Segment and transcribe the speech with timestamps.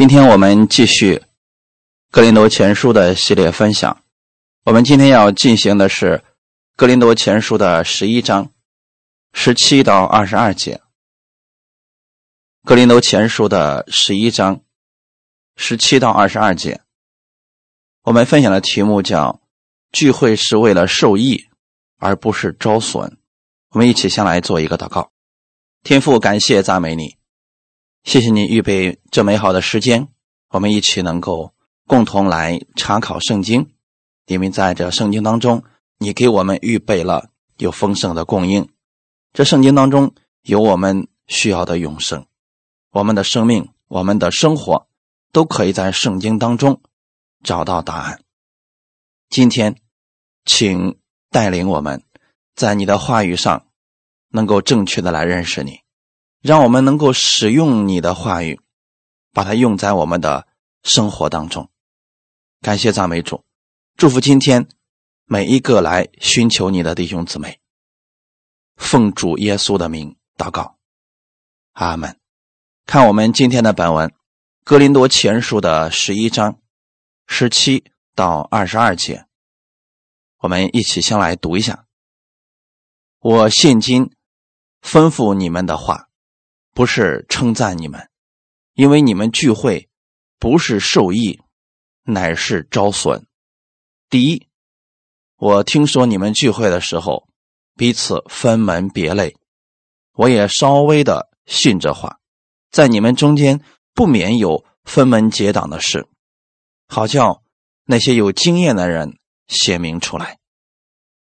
[0.00, 1.16] 今天我们继续
[2.10, 4.02] 《格林多前书》的系列分享。
[4.64, 6.24] 我们今天要进行的是
[6.74, 8.50] 《格林多前书》的十一章
[9.34, 10.80] 十七到二十二节。
[12.66, 14.62] 《格林多前书》的十一章
[15.54, 16.80] 十七到二十二节，
[18.04, 19.42] 我们分享的题目叫
[19.92, 21.44] “聚会是为了受益，
[21.98, 23.18] 而不是招损”。
[23.72, 25.12] 我们一起先来做一个祷告。
[25.82, 27.19] 天父，感谢赞美你。
[28.02, 30.08] 谢谢你预备这美好的时间，
[30.48, 31.52] 我们一起能够
[31.86, 33.72] 共同来查考圣经，
[34.26, 35.62] 因为在这圣经当中，
[35.98, 38.68] 你给我们预备了有丰盛的供应。
[39.32, 42.26] 这圣经当中有我们需要的永生，
[42.90, 44.88] 我们的生命、我们的生活
[45.30, 46.80] 都可以在圣经当中
[47.44, 48.22] 找到答案。
[49.28, 49.76] 今天，
[50.44, 50.98] 请
[51.30, 52.02] 带领我们
[52.56, 53.66] 在你的话语上
[54.30, 55.80] 能够正确的来认识你。
[56.40, 58.60] 让我们能够使用你的话语，
[59.32, 60.46] 把它用在我们的
[60.82, 61.70] 生活当中。
[62.62, 63.44] 感谢赞美主，
[63.96, 64.66] 祝福今天
[65.26, 67.60] 每一个来寻求你的弟兄姊妹。
[68.76, 70.78] 奉主耶稣的名祷告，
[71.72, 72.18] 阿门。
[72.86, 74.08] 看我们今天的本文，
[74.64, 76.58] 《格林多前书》的十一章
[77.26, 79.26] 十七到二十二节，
[80.38, 81.86] 我们一起先来读一下。
[83.18, 84.10] 我现今
[84.82, 86.09] 吩咐你们的话。
[86.72, 88.08] 不是称赞你们，
[88.74, 89.88] 因为你们聚会
[90.38, 91.40] 不是受益，
[92.02, 93.26] 乃是招损。
[94.08, 94.46] 第一，
[95.36, 97.28] 我听说你们聚会的时候
[97.74, 99.36] 彼此分门别类，
[100.14, 102.18] 我也稍微的信这话，
[102.70, 103.60] 在你们中间
[103.94, 106.06] 不免有分门结党的事，
[106.88, 107.42] 好叫
[107.84, 109.18] 那些有经验的人
[109.48, 110.38] 显明出来。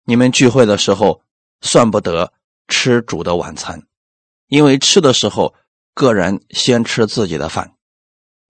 [0.05, 1.21] 你们聚会的时候
[1.61, 2.33] 算不得
[2.67, 3.88] 吃主的晚餐。
[4.49, 5.55] 因为吃的时候，
[5.93, 7.75] 个人先吃自己的饭，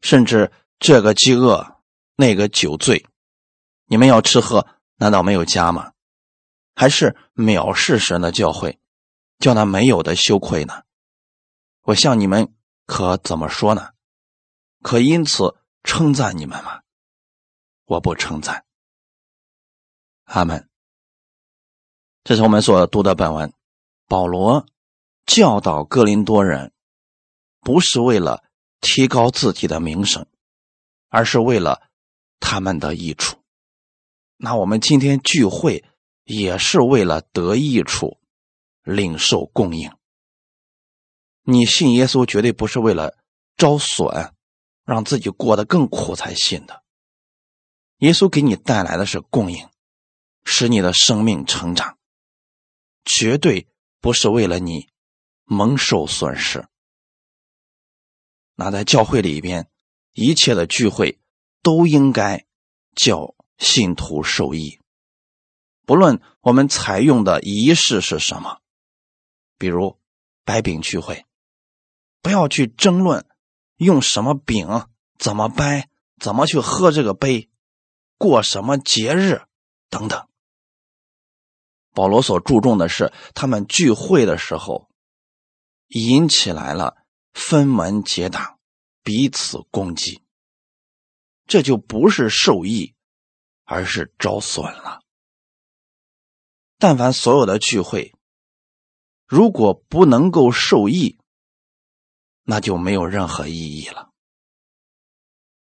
[0.01, 1.81] 甚至这个饥饿，
[2.15, 3.05] 那个酒醉，
[3.85, 5.91] 你们要吃喝，难道没有家吗？
[6.73, 8.77] 还是藐视神的教诲，
[9.39, 10.83] 叫那没有的羞愧呢？
[11.83, 13.89] 我向你们可怎么说呢？
[14.81, 16.81] 可因此称赞你们吗？
[17.83, 18.63] 我不称赞。
[20.23, 20.69] 阿门。
[22.23, 23.53] 这是我们所读的本文，
[24.07, 24.65] 保罗。
[25.29, 26.73] 教导哥林多人，
[27.61, 28.43] 不是为了
[28.81, 30.25] 提高自己的名声，
[31.07, 31.83] 而是为了
[32.39, 33.37] 他们的益处。
[34.37, 35.85] 那我们今天聚会
[36.23, 38.17] 也是为了得益处，
[38.81, 39.91] 领受供应。
[41.43, 43.15] 你信耶稣绝对不是为了
[43.55, 44.33] 招损，
[44.83, 46.81] 让自己过得更苦才信的。
[47.97, 49.69] 耶稣给你带来的是供应，
[50.43, 51.99] 使你的生命成长，
[53.05, 53.67] 绝对
[54.01, 54.89] 不是为了你。
[55.51, 56.67] 蒙受损失，
[58.53, 59.67] 那在教会里边，
[60.13, 61.19] 一切的聚会
[61.63, 62.45] 都应该
[62.95, 64.79] 叫信徒受益。
[65.87, 68.59] 不论我们采用的仪式是什么，
[69.57, 69.99] 比如
[70.45, 71.25] 掰饼聚会，
[72.21, 73.25] 不要去争论
[73.77, 74.85] 用什么饼、
[75.17, 75.89] 怎么掰、
[76.21, 77.49] 怎么去喝这个杯、
[78.19, 79.41] 过什么节日
[79.89, 80.27] 等等。
[81.95, 84.88] 保罗所注重的是他们聚会的时候。
[85.89, 86.97] 引起来了
[87.33, 88.59] 分门结党，
[89.03, 90.23] 彼此攻击，
[91.45, 92.95] 这就不是受益，
[93.65, 95.01] 而是招损了。
[96.77, 98.15] 但凡所有的聚会，
[99.25, 101.19] 如果不能够受益，
[102.43, 104.11] 那就没有任何意义了。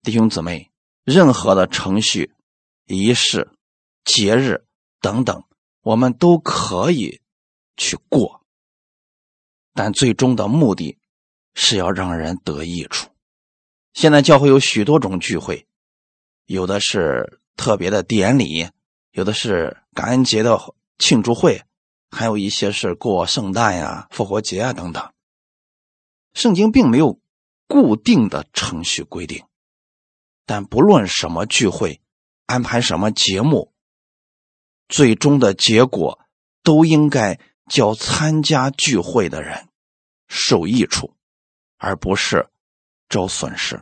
[0.01, 0.71] 弟兄姊妹，
[1.03, 2.35] 任何的程序、
[2.85, 3.51] 仪式、
[4.03, 4.65] 节日
[4.99, 5.43] 等等，
[5.81, 7.21] 我们都可以
[7.75, 8.36] 去过。
[9.77, 10.97] 但最终的目的
[11.53, 13.11] 是要让人得益处。
[13.93, 15.67] 现在教会有许多种聚会，
[16.47, 18.69] 有的是特别的典礼，
[19.11, 20.59] 有的是感恩节的
[20.97, 21.61] 庆祝会，
[22.09, 25.11] 还有一些是过圣诞呀、复活节啊等等。
[26.33, 27.19] 圣经并没有
[27.67, 29.45] 固定的程序规定，
[30.47, 32.01] 但不论什么聚会，
[32.47, 33.71] 安排什么节目，
[34.89, 36.19] 最终的结果
[36.63, 37.39] 都应该
[37.69, 39.66] 叫参加聚会的人。
[40.27, 41.15] 受益处，
[41.77, 42.47] 而不是
[43.09, 43.81] 招损失。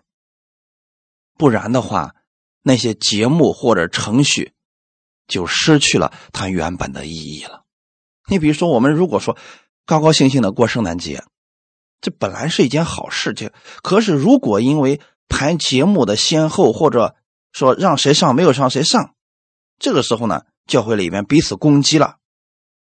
[1.38, 2.16] 不然的话，
[2.62, 4.54] 那些节目或者程序
[5.28, 7.64] 就失去了它原本的意义了。
[8.28, 9.38] 你比如说，我们如果说
[9.86, 11.24] 高高兴兴的过圣诞节，
[12.02, 13.52] 这本来是一件好事情。
[13.84, 17.16] 可是，如果因为排节目的先后，或者
[17.52, 19.16] 说让谁上没有上谁上，
[19.78, 22.18] 这个时候呢，教会里面彼此攻击了，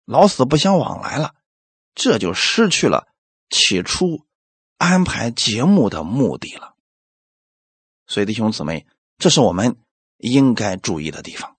[0.05, 1.35] 老死不相往来了，
[1.95, 3.09] 这就失去了。
[3.51, 4.27] 起初
[4.77, 6.75] 安排节目的目的了。
[8.07, 8.87] 所以弟兄姊妹，
[9.19, 9.77] 这是我们
[10.19, 11.57] 应该注意的地方。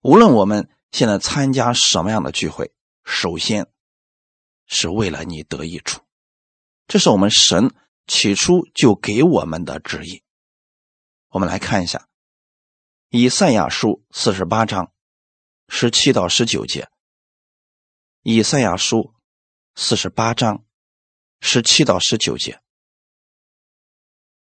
[0.00, 2.72] 无论我们现在参加什么样的聚会，
[3.04, 3.70] 首先
[4.66, 6.02] 是为了你得益处，
[6.86, 7.74] 这是我们神
[8.06, 10.22] 起初就给我们的旨意。
[11.28, 11.98] 我们来看一下
[13.10, 14.92] 《以赛亚书》四十八章
[15.68, 16.82] 十七到十九节，
[18.22, 18.96] 《以赛亚书》
[19.74, 20.64] 四十八章
[21.40, 22.60] 十七到十九节。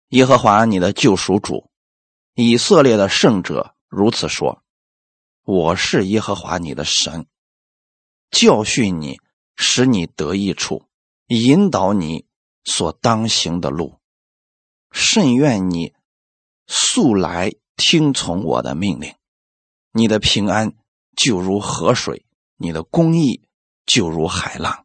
[0.10, 1.70] 耶和华你的救赎主，
[2.34, 4.64] 以色列的圣者如此说
[5.44, 7.28] ：“我是耶和华你的神，
[8.30, 9.20] 教训你，
[9.56, 10.88] 使你得益处，
[11.28, 12.26] 引导你
[12.64, 14.00] 所当行的路。
[14.92, 15.94] 甚愿你
[16.68, 19.14] 速来听从我的命令。
[19.92, 20.78] 你的平安
[21.16, 23.50] 就如河水，你的公义
[23.86, 24.85] 就如海浪，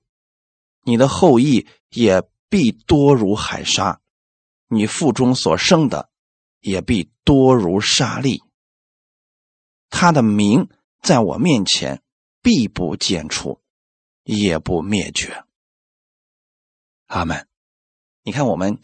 [0.83, 4.01] 你的后裔也必多如海沙。”
[4.73, 6.11] 你腹中所生的，
[6.61, 8.45] 也必多如沙粒。
[9.89, 10.69] 他的名
[11.03, 12.03] 在我面前
[12.41, 13.61] 必不见出，
[14.23, 15.45] 也不灭绝。
[17.07, 17.49] 阿门。
[18.23, 18.81] 你看，我们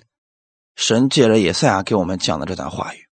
[0.75, 3.07] 神借着也赛亚给我们讲的这段话语，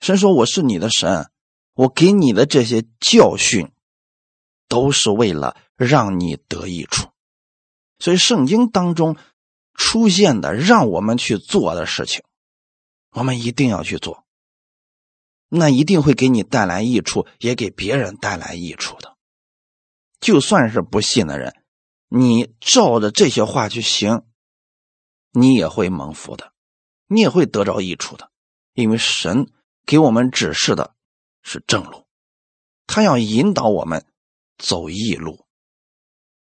[0.00, 1.30] 神说：“我是你的神，
[1.74, 3.70] 我给你的这些教训，
[4.66, 7.09] 都是为了让你得益处。”
[8.00, 9.16] 所以，圣经当中。
[9.76, 12.22] 出现的让我们去做的事情，
[13.12, 14.26] 我们一定要去做。
[15.48, 19.16] 那一定会给你带来益处，也给别人带来益处的。
[20.20, 21.62] 就算是不信的人，
[22.08, 24.26] 你照着这些话去行，
[25.30, 26.52] 你也会蒙福的，
[27.06, 28.30] 你也会得着益处的。
[28.74, 29.50] 因为神
[29.86, 30.94] 给我们指示的
[31.42, 32.06] 是正路，
[32.86, 34.04] 他要引导我们
[34.58, 35.46] 走义路。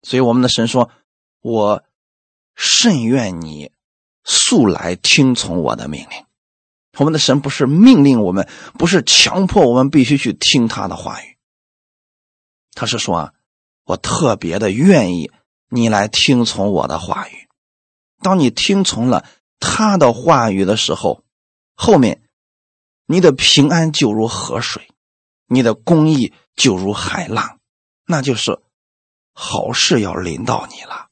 [0.02, 0.92] 所以我们的神说
[1.44, 1.84] ：“我。”
[2.56, 3.72] 甚愿你
[4.22, 6.24] 速来听从我的命令。
[6.96, 8.48] 我们的神不是命令我们，
[8.78, 11.36] 不是强迫我们必须去听他的话语。
[12.70, 13.32] 他是说啊，
[13.82, 15.32] 我特别的愿意
[15.68, 17.48] 你来听从我的话语。
[18.20, 19.26] 当你听从了
[19.58, 21.24] 他的话语的时候，
[21.74, 22.22] 后面
[23.04, 24.88] 你的平安就如河水，
[25.48, 27.58] 你的公义就如海浪，
[28.06, 28.60] 那就是
[29.32, 31.08] 好事要临到你了。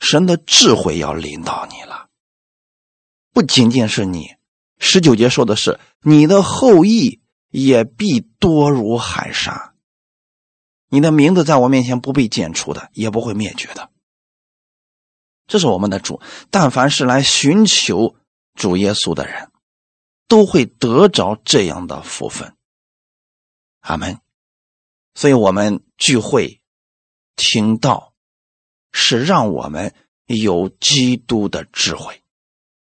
[0.00, 2.08] 神的智慧要领导你了，
[3.32, 4.34] 不仅仅是你。
[4.78, 7.20] 十九节说的是，你的后裔
[7.50, 9.74] 也必多如海沙。
[10.88, 13.90] 你的名字在我面前不被剪除的，也不会灭绝的。
[15.46, 16.20] 这是我们的主。
[16.50, 18.16] 但凡是来寻求
[18.54, 19.52] 主耶稣的人，
[20.26, 22.56] 都会得着这样的福分。
[23.80, 24.18] 阿门。
[25.14, 26.62] 所以我们聚会
[27.36, 28.09] 听到。
[28.92, 29.94] 是让我们
[30.26, 32.22] 有基督的智慧，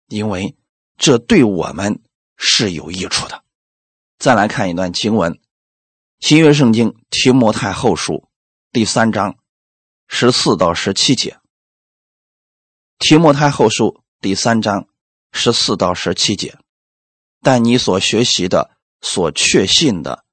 [0.07, 0.55] 因为
[0.97, 2.01] 这对我们
[2.37, 3.43] 是有益处的。
[4.17, 5.33] 再来看一段经文，
[6.19, 8.13] 《新约圣经提摩太后书》
[8.71, 9.37] 第三章
[10.07, 11.31] 十四到十七节，
[12.99, 13.85] 《提摩太后书》
[14.21, 14.87] 第三章
[15.31, 16.57] 十四到十七节。
[17.41, 20.23] 但你所学习的、所确信的，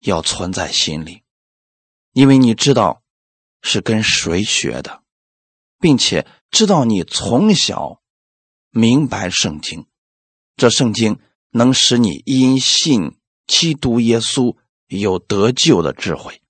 [0.00, 1.22] 要存在心里，
[2.12, 3.02] 因为你知道
[3.60, 5.03] 是跟谁学的。
[5.84, 8.00] 并且知道你从小
[8.70, 9.86] 明白圣经，
[10.56, 11.20] 这圣经
[11.50, 14.56] 能使你因信基督耶稣
[14.86, 16.40] 有得救的智慧。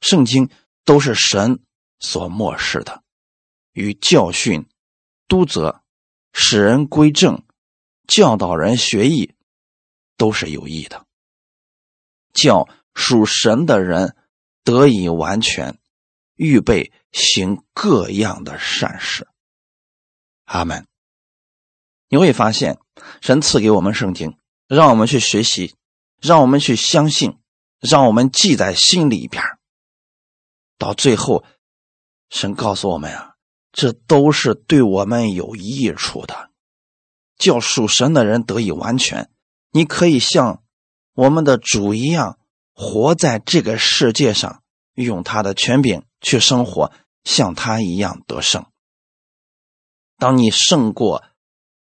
[0.00, 0.48] 圣经
[0.86, 1.62] 都是神
[2.00, 3.04] 所漠视的，
[3.72, 4.66] 与教训、
[5.26, 5.82] 督责、
[6.32, 7.44] 使人归正、
[8.06, 9.34] 教导人学艺，
[10.16, 11.04] 都是有益的，
[12.32, 14.16] 叫属神的人
[14.64, 15.78] 得以完全。
[16.36, 19.28] 预备行各样的善事，
[20.44, 20.86] 阿门。
[22.08, 22.78] 你会发现，
[23.20, 25.74] 神赐给我们圣经，让我们去学习，
[26.20, 27.38] 让我们去相信，
[27.80, 29.42] 让我们记在心里边。
[30.78, 31.44] 到最后，
[32.30, 33.34] 神告诉我们啊，
[33.72, 36.50] 这都是对我们有益处的，
[37.36, 39.30] 叫属神的人得以完全。
[39.70, 40.62] 你可以像
[41.12, 42.38] 我们的主一样，
[42.72, 44.62] 活在这个世界上，
[44.94, 46.04] 用他的权柄。
[46.20, 46.92] 去生活
[47.24, 48.66] 像他一样得胜。
[50.16, 51.24] 当你胜过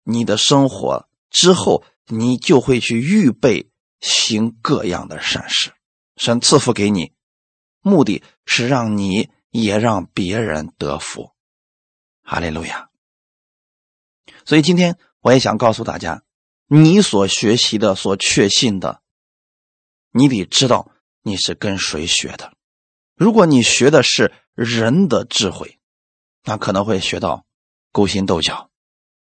[0.03, 3.69] 你的生活之后，你就会去预备
[3.99, 5.73] 行各样的善事。
[6.15, 7.13] 神赐福给你，
[7.81, 11.31] 目的是让你也让别人得福。
[12.23, 12.89] 哈利路亚。
[14.45, 16.23] 所以今天我也想告诉大家，
[16.67, 19.01] 你所学习的、所确信的，
[20.11, 22.53] 你得知道你是跟谁学的。
[23.21, 25.79] 如果你学的是人的智慧，
[26.43, 27.45] 那可能会学到
[27.91, 28.71] 勾心斗角、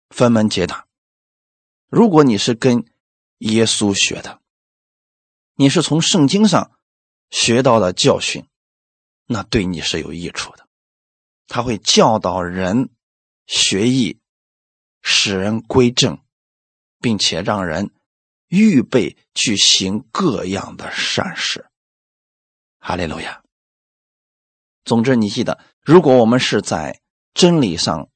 [0.10, 0.88] 分门结党；
[1.92, 2.84] 如果你是跟
[3.38, 4.42] 耶稣学的，
[5.54, 6.72] 你是从圣经上
[7.30, 8.48] 学到的教训，
[9.28, 10.68] 那对你是有益处的。
[11.46, 12.90] 他会教导人
[13.46, 14.20] 学艺，
[15.04, 16.18] 使人归正，
[17.00, 17.92] 并且让人
[18.48, 21.68] 预备去行各样的善事。
[22.80, 23.45] 哈利路亚。
[24.86, 27.02] 总之，你记得，如果我们是在
[27.34, 28.08] 真理上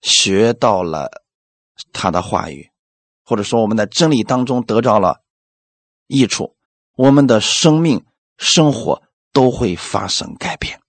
[0.00, 1.10] 学到了
[1.92, 2.70] 他的话语，
[3.22, 5.20] 或者说我们在真理当中得到了
[6.06, 6.56] 益处，
[6.94, 8.06] 我们的生命
[8.38, 10.80] 生活都会发生改变。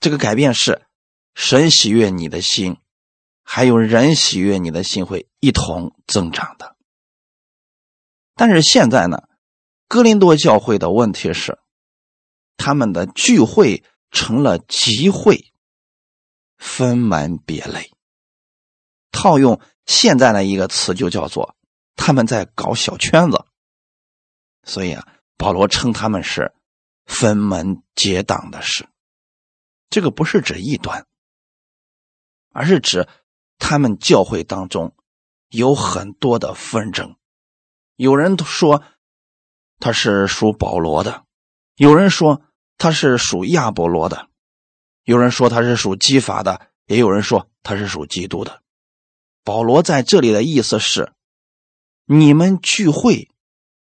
[0.00, 0.86] 这个改变是
[1.34, 2.78] 神喜悦你的心，
[3.42, 6.74] 还有人喜悦你的心会一同增长的。
[8.34, 9.24] 但是现在呢，
[9.88, 11.58] 哥林多教会的问题是，
[12.56, 13.84] 他们的聚会。
[14.14, 15.52] 成了集会，
[16.56, 17.90] 分门别类。
[19.10, 21.56] 套用现在的一个词，就叫做
[21.96, 23.44] 他们在搞小圈子。
[24.62, 25.06] 所以啊，
[25.36, 26.54] 保罗称他们是
[27.04, 28.88] 分门结党的事。
[29.90, 31.06] 这个不是指异端，
[32.50, 33.08] 而是指
[33.58, 34.96] 他们教会当中
[35.48, 37.16] 有很多的纷争。
[37.96, 38.84] 有人说
[39.80, 41.26] 他是属保罗的，
[41.74, 42.40] 有人说。
[42.76, 44.28] 他是属亚波罗的，
[45.04, 48.62] 有人说他是属基法的，也有人说他是属基督的。
[49.42, 51.12] 保罗在这里的意思是：
[52.06, 53.30] 你们聚会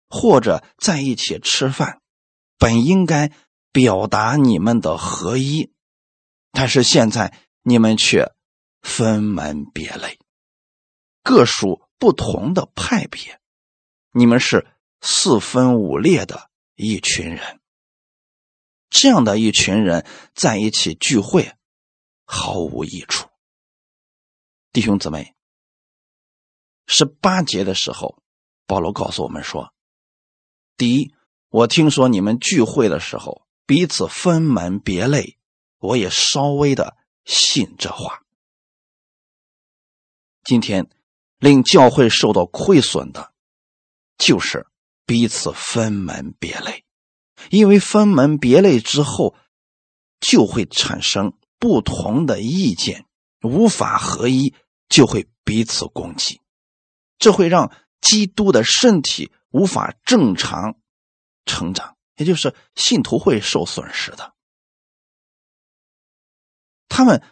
[0.09, 2.01] 或者在一起吃饭，
[2.57, 3.31] 本应该
[3.71, 5.71] 表达你们的合一，
[6.51, 7.33] 但是现在
[7.63, 8.33] 你们却
[8.81, 10.19] 分门别类，
[11.23, 13.39] 各属不同的派别，
[14.11, 14.67] 你们是
[14.99, 17.60] 四分五裂的一群人。
[18.91, 20.05] 这样的一群人
[20.35, 21.55] 在一起聚会，
[22.25, 23.29] 毫无益处。
[24.73, 25.33] 弟兄姊妹，
[26.85, 28.21] 十八节的时候，
[28.67, 29.73] 保罗告诉我们说：
[30.75, 31.15] 第一，
[31.47, 35.37] 我听说你们聚会的时候彼此分门别类，
[35.77, 38.23] 我也稍微的信这话。
[40.43, 40.89] 今天
[41.37, 43.33] 令教会受到亏损的，
[44.17, 44.67] 就是
[45.05, 46.83] 彼此分门别类。
[47.49, 49.35] 因为分门别类之后，
[50.19, 53.05] 就会产生不同的意见，
[53.41, 54.53] 无法合一，
[54.87, 56.41] 就会彼此攻击，
[57.17, 60.77] 这会让基督的身体无法正常
[61.45, 64.33] 成长，也就是信徒会受损失的。
[66.87, 67.23] 他们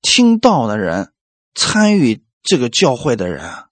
[0.00, 1.12] 听到的人，
[1.54, 3.70] 参与这个教会的人啊，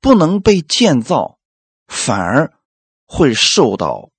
[0.00, 1.38] 不能被建造，
[1.86, 2.52] 反而
[3.06, 4.10] 会受到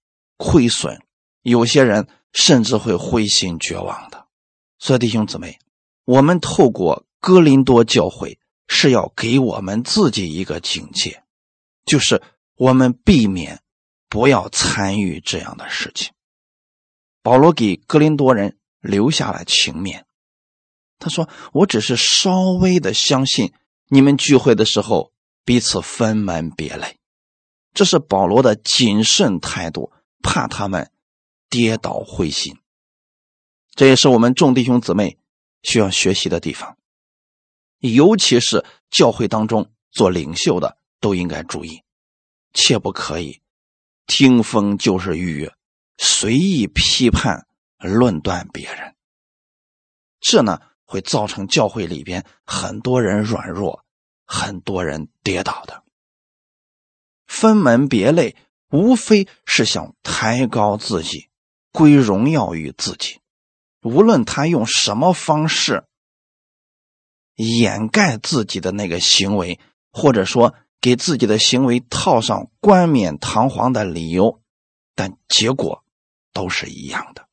[0.44, 1.02] 亏损。
[1.42, 4.28] 有些人甚至会灰心绝望的，
[4.78, 5.60] 所以弟兄姊妹，
[6.06, 11.24] 我们透过哥林多教会是要给我们自己一个警戒，
[11.86, 12.22] 就是
[12.56, 13.62] 我们避免
[14.10, 16.14] 不要参与这样的事情。
[17.22, 20.06] 保罗给哥林多人留下了情面，
[21.00, 23.54] 他说：“我只是稍微的相信
[23.90, 25.12] 你们聚会的时候
[25.46, 26.98] 彼此分门别类，
[27.74, 29.92] 这是保罗的谨慎态度，
[30.24, 30.90] 怕他们。”
[31.54, 32.58] 跌倒灰心，
[33.76, 35.20] 这也是我们众弟兄姊妹
[35.62, 36.80] 需要学习的地方。
[37.78, 41.84] 尤其是教会当中做领袖的，都应该注意，
[42.54, 43.44] 切不可以
[44.08, 45.52] 听风就是雨，
[46.00, 47.46] 随意批判
[47.78, 48.96] 论断别人。
[50.20, 53.86] 这呢，会造成教会里边很多人软弱，
[54.26, 55.84] 很多人跌倒的。
[57.28, 58.36] 分门别类，
[58.74, 61.30] 无非是想抬高自己。
[61.72, 63.20] 归荣耀于自己，
[63.82, 65.86] 无论他用什么方式
[67.34, 69.60] 掩盖自己的那个行为，
[69.92, 74.40] 或者说给自己的行为套上冠冕堂皇的理由，
[74.94, 75.84] 但结果
[76.32, 77.28] 都是一样的。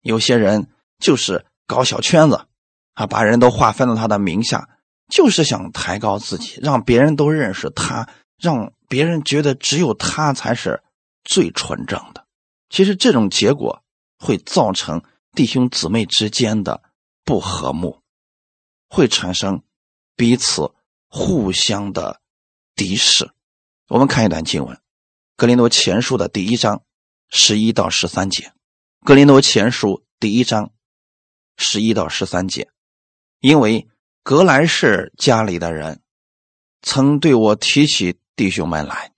[0.00, 2.46] 有些人就是搞小圈子，
[2.94, 4.70] 啊，把人都划分到他的名下，
[5.10, 8.08] 就是想抬高自己，让别人都认识他，
[8.38, 10.82] 让别人觉得只有他才是
[11.24, 12.26] 最纯正的。
[12.68, 13.82] 其实这种结果
[14.18, 15.02] 会造成
[15.32, 16.82] 弟兄姊妹之间的
[17.24, 18.00] 不和睦，
[18.88, 19.62] 会产生
[20.16, 20.72] 彼此
[21.08, 22.20] 互相的
[22.74, 23.30] 敌视。
[23.88, 24.76] 我们看一段经文，
[25.36, 26.82] 《格林多前书》的第一章
[27.28, 28.44] 十一到十三节，
[29.06, 29.88] 《格林多前书》
[30.18, 30.72] 第一章
[31.56, 32.68] 十一到十三节，
[33.40, 33.88] 因为
[34.22, 36.02] 格莱士家里的人
[36.82, 39.12] 曾对我提起弟兄们来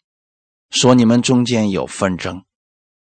[0.71, 2.45] 说，你们中间有纷争。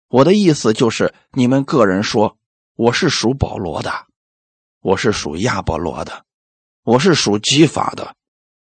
[0.08, 2.36] 我的意思就是，你们个人说
[2.74, 4.08] 我是属保罗的，
[4.80, 6.26] 我是属亚波罗的，
[6.82, 8.16] 我是属基法的，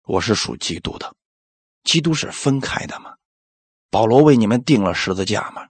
[0.04, 1.16] 我是属基督的。
[1.82, 3.16] 基督是分开的吗？
[3.90, 5.66] 保罗为你们定了十字架吗？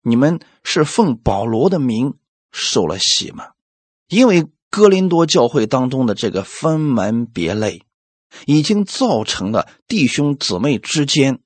[0.00, 2.16] 你们是奉保罗的名
[2.50, 3.50] 受了洗吗？
[4.08, 7.82] 因为哥林多教会当中的这个分门别类，
[8.46, 11.40] 已经造成了弟兄姊妹之间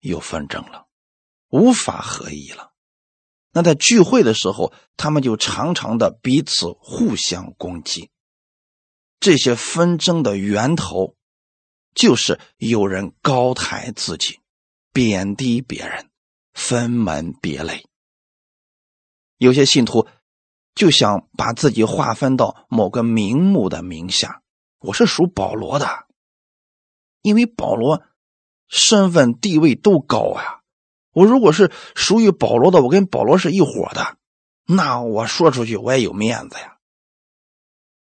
[0.00, 0.86] 有纷争了，
[1.48, 2.72] 无法合一了。
[3.52, 8.10] 那在聚会的时候，他们就常常的彼此互相攻击。
[9.18, 11.16] 这些纷争的源头，
[11.94, 14.38] 就是有人高抬自己，
[14.92, 16.08] 贬低别人，
[16.54, 17.84] 分门别类。
[19.36, 20.06] 有些信徒
[20.74, 24.42] 就想把自己划分到某个名目的名下。
[24.80, 26.06] 我是属保罗的，
[27.22, 28.02] 因为保罗
[28.66, 30.60] 身份地位都高啊。
[31.12, 34.16] 我如果是属于保罗的，我跟保罗是一伙的，
[34.64, 36.78] 那我说出去我也有面子呀。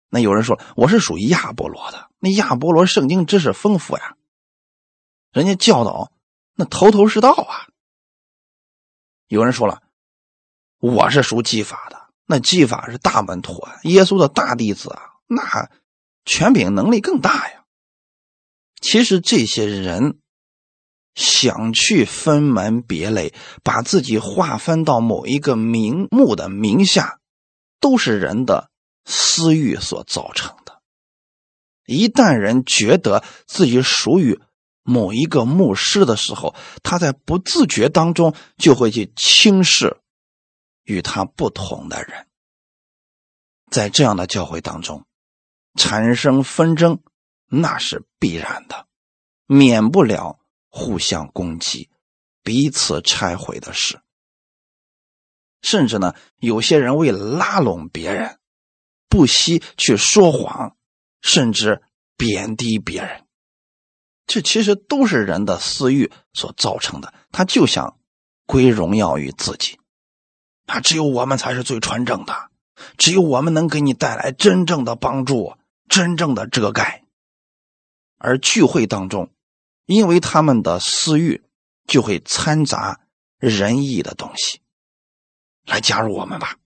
[0.10, 4.16] 那有人说我是属于亚波罗的，那亚波罗圣经知识丰富呀，
[5.32, 6.12] 人家教导
[6.56, 7.68] 那头头是道啊。
[9.28, 9.84] 有人说了，
[10.80, 15.70] 我是属技法的，那技法是大门徒，耶稣的大弟子啊，那
[16.30, 17.64] 权柄能力更大呀。
[18.80, 20.20] 其实这些人。
[21.16, 27.20] 想去分门别类，把自己划分到某一个名目的名下，
[27.82, 28.70] 都是人的
[29.04, 30.82] 私欲所造成的。
[31.86, 34.40] 一旦人觉得自己属于
[34.84, 39.98] 某一个牧师的时候，他在不自觉当中就会去轻视
[40.86, 42.28] 与他不同的人。
[43.70, 45.06] 在这样的教会当中，
[45.80, 47.00] 产生纷争
[47.48, 48.86] 那是必然的，
[49.48, 50.36] 免不了。
[50.72, 51.90] 互相攻击、
[52.44, 54.02] 彼此拆毁的事，
[55.64, 58.38] 甚至呢，有些人为了拉拢别人，
[59.10, 60.78] 不惜去说谎，
[61.22, 61.82] 甚至
[62.16, 63.26] 贬低别人。
[64.28, 67.12] 这其实都是人的私欲所造成的。
[67.32, 67.98] 他就想
[68.46, 69.80] 归荣耀于自己，
[70.68, 72.52] 啊只有我们才是最纯正的，
[72.96, 75.56] 只有我们能给你带来真正的帮助、
[75.90, 77.04] 真正的遮盖。
[78.18, 79.30] 而聚会当中。
[79.86, 81.42] 因为他们的私欲
[81.88, 83.00] 就会掺杂
[83.40, 84.62] 仁义的东西，
[85.66, 86.58] 来加入我们吧。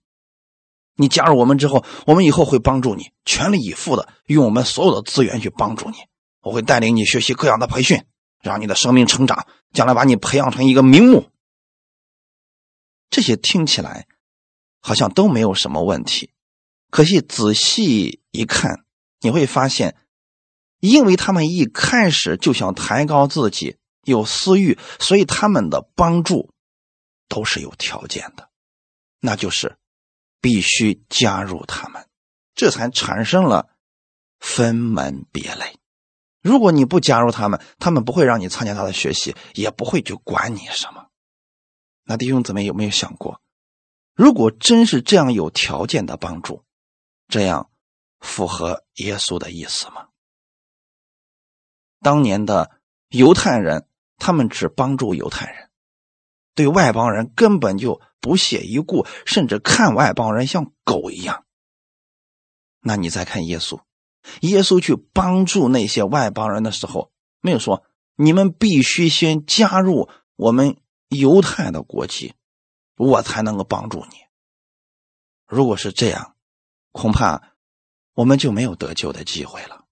[0.97, 5.95] 你加入我们之后，我们以后会帮助你，全力以赴的用我们所有的资源去帮助你。
[6.41, 8.03] 我会带领你学习各样的培训，
[8.41, 11.29] 让你的生命成长，将来把你培养成一个名目。
[13.09, 14.05] 这些听起来
[14.81, 16.33] 好像都没有什么问题，
[16.89, 18.83] 可惜仔细一看，
[19.23, 19.95] 你会发现。
[20.79, 26.51] 因为他们一开始就想抬高自己，有私欲，所以他们的帮助
[27.29, 28.49] 都是有条件的，
[29.21, 29.77] 那就是
[30.41, 32.05] 必须加入他们，
[32.53, 33.69] 这才产生了
[34.41, 35.77] 分门别类。
[36.41, 41.07] 如果你不加入他们，他们不会让你参加他的学习，也不会去管你什么。
[42.03, 43.39] 那弟兄姊妹有没有想过，
[44.15, 46.65] 如果真是这样有条件的帮助，
[47.29, 47.69] 这样
[48.23, 50.07] 符合耶稣的意思吗？
[52.01, 52.71] 当年的
[53.09, 55.69] 犹太人，他们只帮助犹太人，
[56.55, 61.45] 对外邦人根本就不屑一顾，甚至看外邦人像狗一样。
[62.79, 63.81] 那你再看耶稣，
[64.41, 67.83] 耶稣去帮助那些外邦人的时候，没有说
[68.15, 70.77] 你们必须先加入我们
[71.09, 72.33] 犹太的国籍，
[72.97, 74.17] 我才能够帮助你。
[75.45, 76.36] 如果是这样，
[76.91, 77.53] 恐怕
[78.13, 79.86] 我们就没有得救的机会了。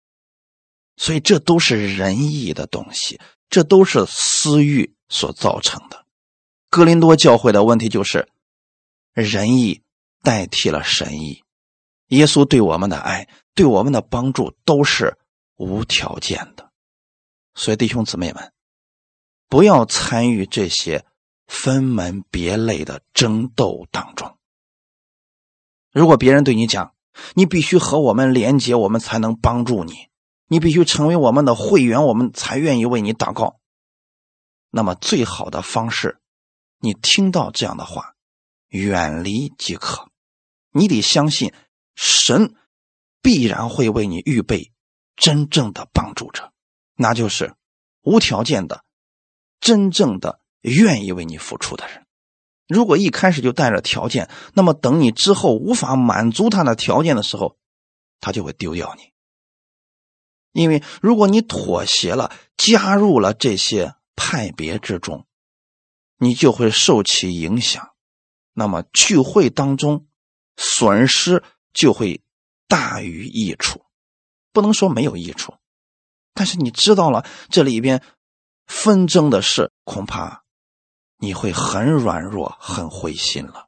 [0.98, 6.06] 所以这都是仁义的东西，这都是私欲所造成的。
[6.70, 8.30] 哥林多教会的问题就是
[9.14, 9.82] 仁义
[10.22, 11.44] 代替了神义。
[12.08, 15.18] 耶稣对我们的爱，对我们的帮助都是
[15.56, 16.72] 无条件的。
[17.56, 18.52] 所以弟兄姊妹们，
[19.48, 21.06] 不要参与这些
[21.48, 24.38] 分门别类的争斗当中。
[25.92, 26.94] 如果别人对你讲，
[27.34, 30.10] 你必须和我们连接，我们才能帮助你。
[30.48, 33.60] 你必须成为我们的会员，我们才愿意为你祷告。
[34.70, 36.20] 那么，最好的方式，
[36.80, 38.16] 你听到这样的话，
[38.68, 40.10] 远离即可。
[40.72, 41.54] 你得相信，
[41.96, 42.56] 神
[43.22, 44.72] 必然会为你预备
[45.16, 46.54] 真正的帮助者，
[46.96, 47.56] 那就是
[48.02, 48.84] 无条件的、
[49.60, 52.06] 真正的愿意为你付出的人。
[52.72, 57.58] 如果一开始就带着条件，那么等你之后无法满足他的条件的时候，
[58.22, 59.12] 他就会丢掉你。
[60.54, 65.26] 因为如果你妥协了，加入了这些派别之中，
[66.18, 67.90] 你就会受其影响，
[68.54, 70.08] 那么聚会当中
[70.56, 72.22] 损失就会
[72.68, 73.86] 大于益处，
[74.54, 75.56] 不能说没有益处，
[76.34, 78.02] 但是你知道了这里边
[78.66, 80.41] 纷争的事，恐怕
[81.22, 83.68] 你会很软弱、很灰心了。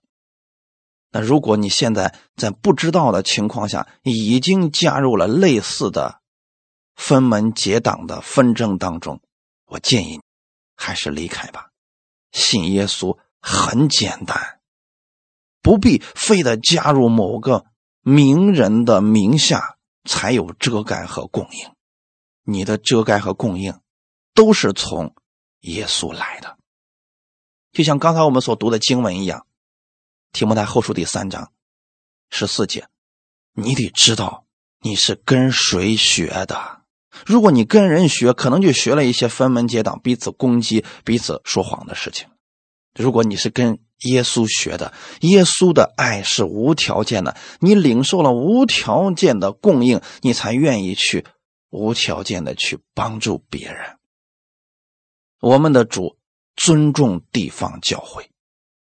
[1.12, 6.20] 那如果你现在在不知道的情况下已经加入了类似的
[6.96, 9.22] 分门结党的纷争当中，
[9.68, 10.22] 我建议你
[10.76, 11.70] 还是离开吧。
[12.32, 14.60] 信耶稣很简单，
[15.62, 17.66] 不必非得加入某个
[18.02, 21.72] 名人的名下才有遮盖和供应。
[22.42, 23.80] 你的遮盖和供应
[24.34, 25.14] 都是从
[25.60, 26.58] 耶稣来的，
[27.74, 29.46] 就像刚才我们所读的经文一样。
[30.32, 31.52] 提摩太后书第三章
[32.30, 32.88] 十四节，
[33.54, 34.46] 你得知道
[34.80, 36.82] 你是跟谁学的。
[37.26, 42.28] 如果你跟人学，可能就学了一些分门结党、彼此攻击、彼此说谎的事情。
[42.96, 51.26] 如果你是跟耶稣学的，耶稣的爱是无条件的，你领受了无条件的供应，你才愿意去
[51.70, 53.98] 无条件的去帮助别人。
[55.40, 56.18] 我们的主
[56.56, 58.30] 尊重地方教会。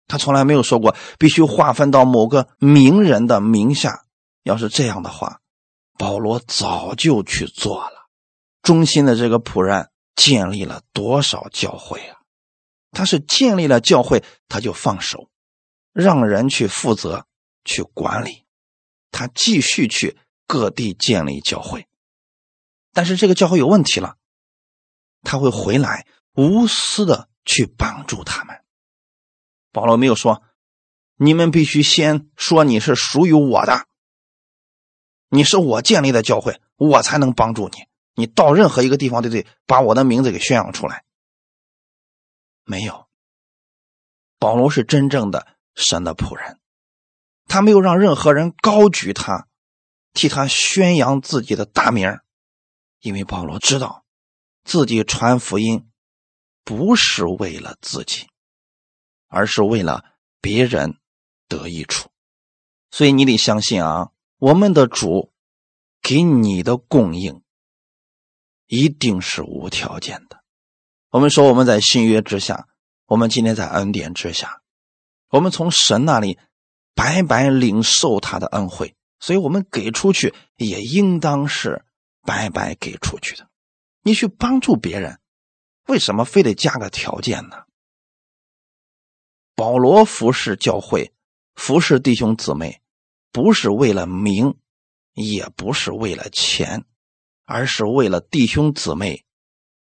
[0.08, 4.06] 他从来没有说过必须划分到某个名人的名下。
[4.44, 5.40] 要是这样的话，
[5.98, 8.10] 保罗早就去做了。
[8.62, 12.18] 忠心的这个仆人建立了多少教会啊？
[12.92, 15.30] 他是建立了教会，他就放手，
[15.94, 17.26] 让人去负责
[17.64, 18.44] 去管理。
[19.12, 21.88] 他继续去各地建立教会，
[22.94, 24.18] 但是这个教会有问题了，
[25.22, 28.64] 他会回来无私的去帮助他们。
[29.72, 30.44] 保罗没有说
[31.18, 33.88] ：“你们必须先说你是属于我的，
[35.30, 37.86] 你是我建立的教会，我才能帮助你。
[38.16, 41.04] 你到任何一个地方，都得把我的名字给宣扬出来。”
[42.66, 43.08] 没有，
[44.40, 46.60] 保罗是真正的神的仆人，
[47.48, 49.48] 他没有让任何人高举他，
[50.14, 52.20] 替他宣扬自己的大名，
[53.02, 54.06] 因为保罗知道
[54.64, 55.90] 自己传福音
[56.64, 58.28] 不是为了自己。
[59.36, 60.06] 而是为了
[60.42, 61.00] 别人
[61.48, 62.12] 得益处，
[62.92, 65.34] 所以你得相信啊，我们的主
[66.04, 67.42] 给你的供应
[68.68, 70.44] 一定是无条件的。
[71.10, 72.68] 我们说我们在新约之下，
[73.08, 74.62] 我们今天在恩典之下，
[75.30, 76.38] 我们从神那里
[76.94, 81.84] 白白领受他的恩惠，所以我们给出去也应当是
[82.22, 83.50] 白白给出去的。
[84.04, 85.20] 你去帮助别人，
[85.88, 87.64] 为什么非得加个条件呢？
[89.56, 91.14] 保罗服侍教会，
[91.56, 92.82] 服侍弟兄姊妹，
[93.32, 94.56] 不是为了名，
[95.14, 96.86] 也不是为了钱，
[97.46, 99.26] 而是为了弟兄姊妹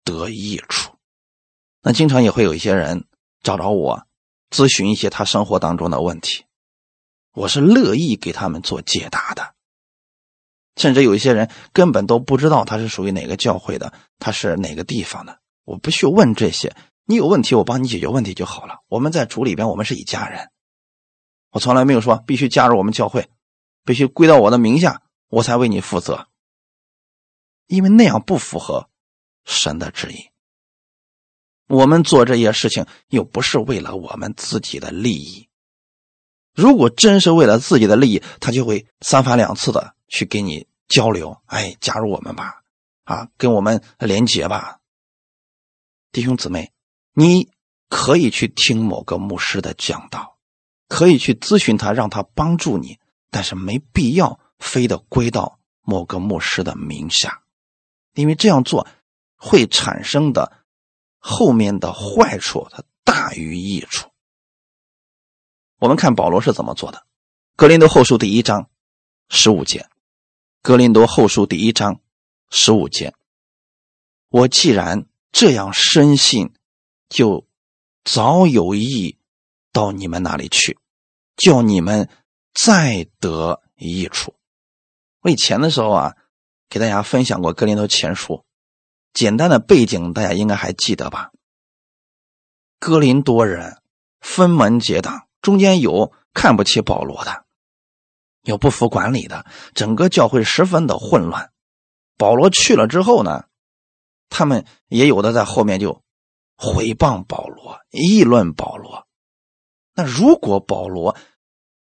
[0.05, 0.97] 得益处。
[1.83, 3.07] 那经常也会有一些人
[3.43, 4.07] 找着我，
[4.51, 6.45] 咨询一些他生活当中的问题，
[7.33, 9.55] 我是乐意给他们做解答的。
[10.77, 15.40] 甚至有一些人根本都不知道他是属于哪个教会的，他是哪个地方的，
[15.71, 16.75] 我不去问这些。
[17.05, 18.81] 你有问题，我帮你解决问题就好了。
[18.89, 20.51] 我们在主里边，我们是一家人。
[21.53, 23.31] 我从来没有说必须加入我们教会，
[23.85, 26.27] 必须归到我的名下，我才为你负责，
[27.69, 28.89] 因为那样不符合
[29.45, 30.31] 神的旨意。
[31.69, 35.49] 我们做这些事情又不是为了我们自己的利益。
[36.53, 41.41] 如果真是为了自己的利益，他就会三番两次的去跟你交流。
[41.47, 42.63] 哎，加入我们吧，
[43.05, 44.80] 啊，跟我们连结吧，
[46.13, 46.73] 弟兄姊妹。
[47.13, 47.51] 你
[47.89, 50.39] 可以去听某个牧师的讲道，
[50.87, 57.43] 可以去咨询他，让他帮助你，但是没必要非得归到某个牧师的名下，
[58.15, 58.87] 因为这样做
[59.35, 60.65] 会产生的
[61.19, 64.09] 后面的坏处，它大于益处。
[65.81, 66.99] 我们看保罗是怎么做的，
[67.57, 68.71] 《格林多后书》第一章
[69.29, 69.81] 十五节，
[70.63, 72.01] 《格林多后书》第一章
[72.51, 73.15] 十五节，
[74.29, 76.53] 我既然这样深信。
[77.09, 77.45] 就
[78.05, 79.19] 早有意
[79.73, 80.79] 到你们那里去，
[81.37, 82.09] 叫你们
[82.55, 84.37] 再得益处。
[85.21, 86.17] 我以前的时候啊，
[86.69, 88.35] 给大家分享过《格林多前书》，
[89.13, 91.33] 简单的背景大家应该还记得吧？
[92.79, 93.83] 哥林多人
[94.21, 97.45] 分门结党，中间有看不起保罗的，
[98.45, 101.51] 有不服管理的，整个教会十分的混乱。
[102.17, 103.47] 保罗去了之后呢，
[104.31, 106.03] 他们也有的在后面就。
[106.63, 109.07] 毁谤保罗，议论保罗。
[109.95, 111.17] 那如果保罗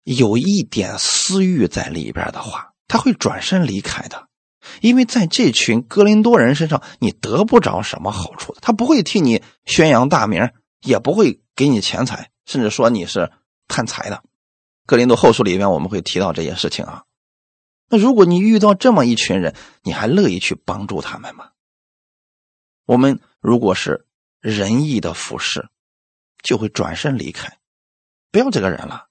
[0.03, 4.29] 有一点私欲在里边的话，他会转身离开的，
[4.81, 8.61] 因为在这群哥林多人身上，你得不着什么好处的。
[8.61, 10.49] 他不会替你宣扬大名，
[10.81, 13.31] 也不会给你钱财，甚至说你是
[13.67, 14.23] 贪财的。
[14.87, 17.03] 哥林多后书里边我们会提到这些事情啊。
[17.89, 21.49] 那如果你遇到这么一群人，你还乐意去帮助他们吗？
[22.85, 24.05] 我们如果是
[24.39, 25.69] 仁义的服侍，
[26.41, 27.57] 就会转身离开，
[28.31, 29.07] 不要这个人了。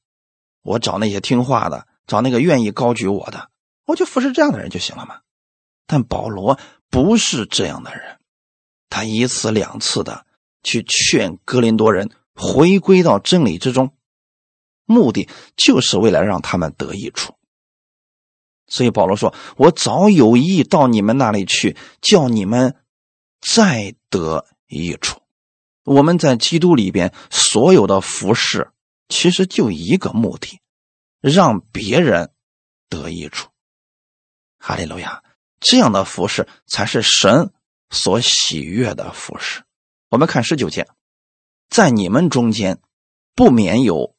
[0.63, 3.51] 我找那些听话的，找那个愿意高举我的，
[3.85, 5.21] 我就服侍这样的人就行了嘛。
[5.87, 6.59] 但保罗
[6.91, 8.19] 不是这样的人，
[8.89, 10.27] 他一次两次的
[10.63, 13.97] 去劝格林多人回归到真理之中，
[14.85, 17.35] 目的就是为了让他们得益处。
[18.69, 22.77] 所以保罗说：“我早有意到你们那里去，叫你们
[23.43, 25.21] 再得益处。”
[25.85, 28.71] 我们在基督里边所有的服侍，
[29.09, 30.61] 其实就一个目的，
[31.21, 32.33] 让别人
[32.89, 33.51] 得益处。
[34.59, 35.25] 哈利路亚！
[35.59, 37.53] 这样的服饰才是神
[37.91, 39.65] 所喜悦的服饰。
[40.09, 40.89] 我们看十九节，
[41.69, 42.81] 在你们中间
[43.35, 44.15] 不免有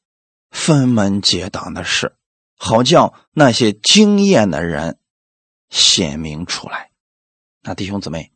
[0.51, 2.15] 分门结党的事，
[2.55, 4.99] 好叫那些经验的人
[5.69, 6.91] 显明出来。
[7.61, 8.33] 那弟兄姊妹，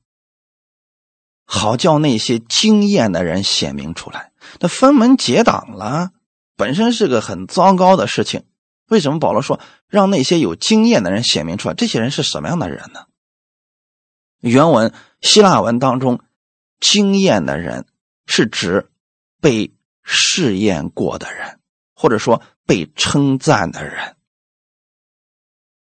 [1.48, 4.32] 好叫那些经验的人显明出来。
[4.60, 6.12] 那分门结党了，
[6.56, 8.46] 本身是个很糟糕的事情。
[8.90, 11.74] 为什么保罗说让那些有经验的人显明出来？
[11.74, 13.06] 这些人是什么样的人呢？
[14.40, 16.22] 原文希腊文当中
[16.80, 17.88] ，“经验的人”
[18.28, 18.92] 是指
[19.42, 21.60] 被试验过的人，
[21.96, 24.16] 或者说被称赞的人。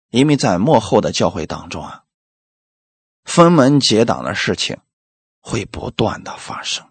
[0.09, 2.03] 因为在幕后的教会当中啊，
[3.23, 4.77] 分门结党的事情
[5.41, 6.87] 会不断的发生。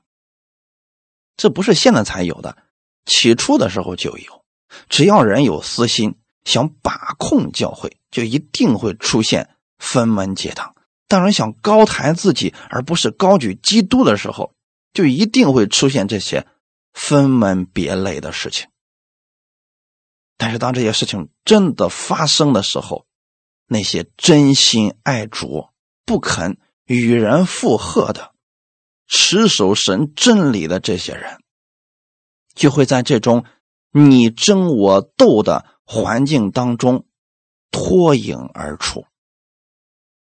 [1.37, 2.59] 这不是现在才有的，
[3.07, 4.45] 起初的时候就有。
[4.89, 10.75] 只要人有私心，想把控教会，就一定会出现分门结党。
[11.09, 14.55] 当人想高抬自己，而不是高举基督的时候，
[14.93, 16.47] 就一定会出现这些
[16.93, 18.69] 分门别类的事情。
[20.37, 23.07] 但是，当这些事情真的发生的时候，
[23.67, 25.69] 那些真心爱主、
[26.05, 28.30] 不肯与人附和的、
[29.11, 31.43] 持守神真理的这些人，
[32.55, 33.45] 就会在这种。
[33.93, 37.07] 你争我斗的环境当中
[37.73, 39.05] 脱颖而出，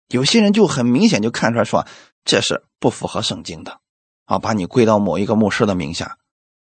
[0.09, 1.87] 有些人就很明显就看出来说
[2.25, 3.81] 这是不符合圣经的
[4.25, 6.19] 啊，把你归到某一个牧师的名下，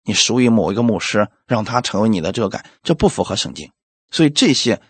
[0.02, 3.70] 你属于某一个牧师，让他成为你的遮盖，这不符合圣经。
[4.10, 4.80] 所以这些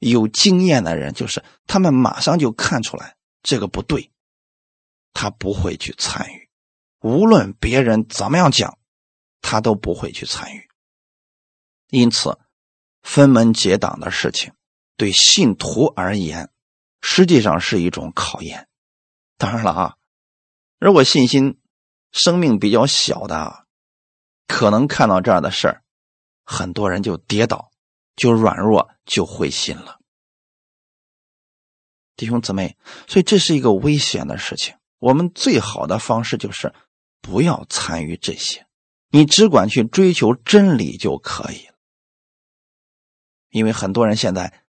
[0.00, 4.10] 有经验的人，就是他们马上就看出来这个不对，
[5.12, 6.43] 他不会去参与，
[7.04, 8.78] 无论别人怎么样讲，
[9.42, 10.66] 他都不会去参与。
[11.90, 12.38] 因此，
[13.02, 14.54] 分门结党的事情
[14.96, 16.50] 对信徒而言，
[17.02, 18.68] 实际上是一种考验。
[19.36, 19.96] 当然了啊，
[20.80, 21.60] 如果信心、
[22.10, 23.66] 生命比较小的，
[24.46, 25.82] 可能看到这样的事儿，
[26.46, 27.70] 很多人就跌倒，
[28.16, 30.00] 就软弱，就灰心了。
[32.16, 34.74] 弟兄姊妹，所以这是一个危险的事情。
[35.00, 36.72] 我们最好的方式就是
[37.24, 38.66] 不要参与这些，
[39.08, 41.74] 你只管去追求真理就可以了。
[43.48, 44.62] 因为很多人现在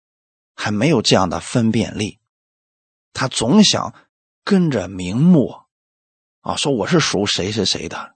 [0.55, 2.17] 还没有这样的分辨力，
[3.11, 3.93] 他总想
[4.45, 5.53] 跟着名目
[6.39, 8.15] 啊，说我是属谁谁谁的，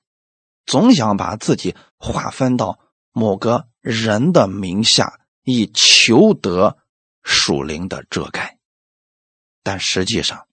[0.65, 2.79] 总想把自己划分到
[3.11, 6.77] 某个人的名下，以求得
[7.23, 8.57] 属灵的遮盖。
[9.63, 10.47] 但实际上，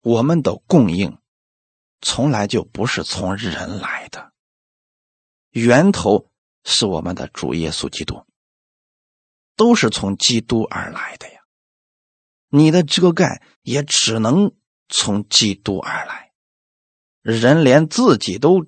[0.00, 1.18] 我们的供应
[2.00, 4.32] 从来就不是从人来的，
[5.50, 6.30] 源头
[6.64, 8.24] 是我们的主耶稣基督。
[9.56, 11.38] 都是从基督而来的呀，
[12.48, 14.52] 你的遮盖也只能
[14.88, 16.32] 从基督而来。
[17.22, 18.66] 人连自己都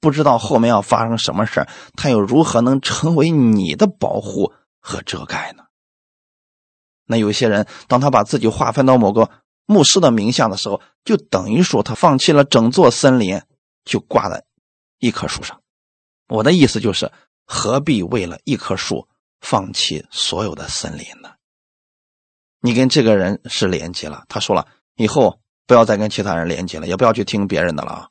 [0.00, 5.66] 不知道后面要发生什么事他又如何能成为你的保护和遮盖呢？
[7.04, 9.30] 那有些人，当他把自己划分到某个
[9.66, 13.42] 牧师的名下的时候，就等于说他放弃了整座森林，
[13.84, 14.44] 就挂在
[14.98, 15.62] 一棵树上。
[16.28, 17.12] 我的意思就是，
[17.44, 19.08] 何必为了一棵树？
[19.40, 21.34] 放弃所有的森林呢？
[22.60, 28.08] 你跟这个人是连接了，他说了以后不要再跟其他人连接了，也不要去听别人的了啊。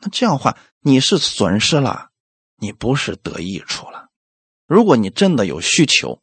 [0.00, 2.08] 那这样的话，你是损失了，
[2.56, 4.08] 你不是得益处了。
[4.66, 6.20] 如果你真的有需求，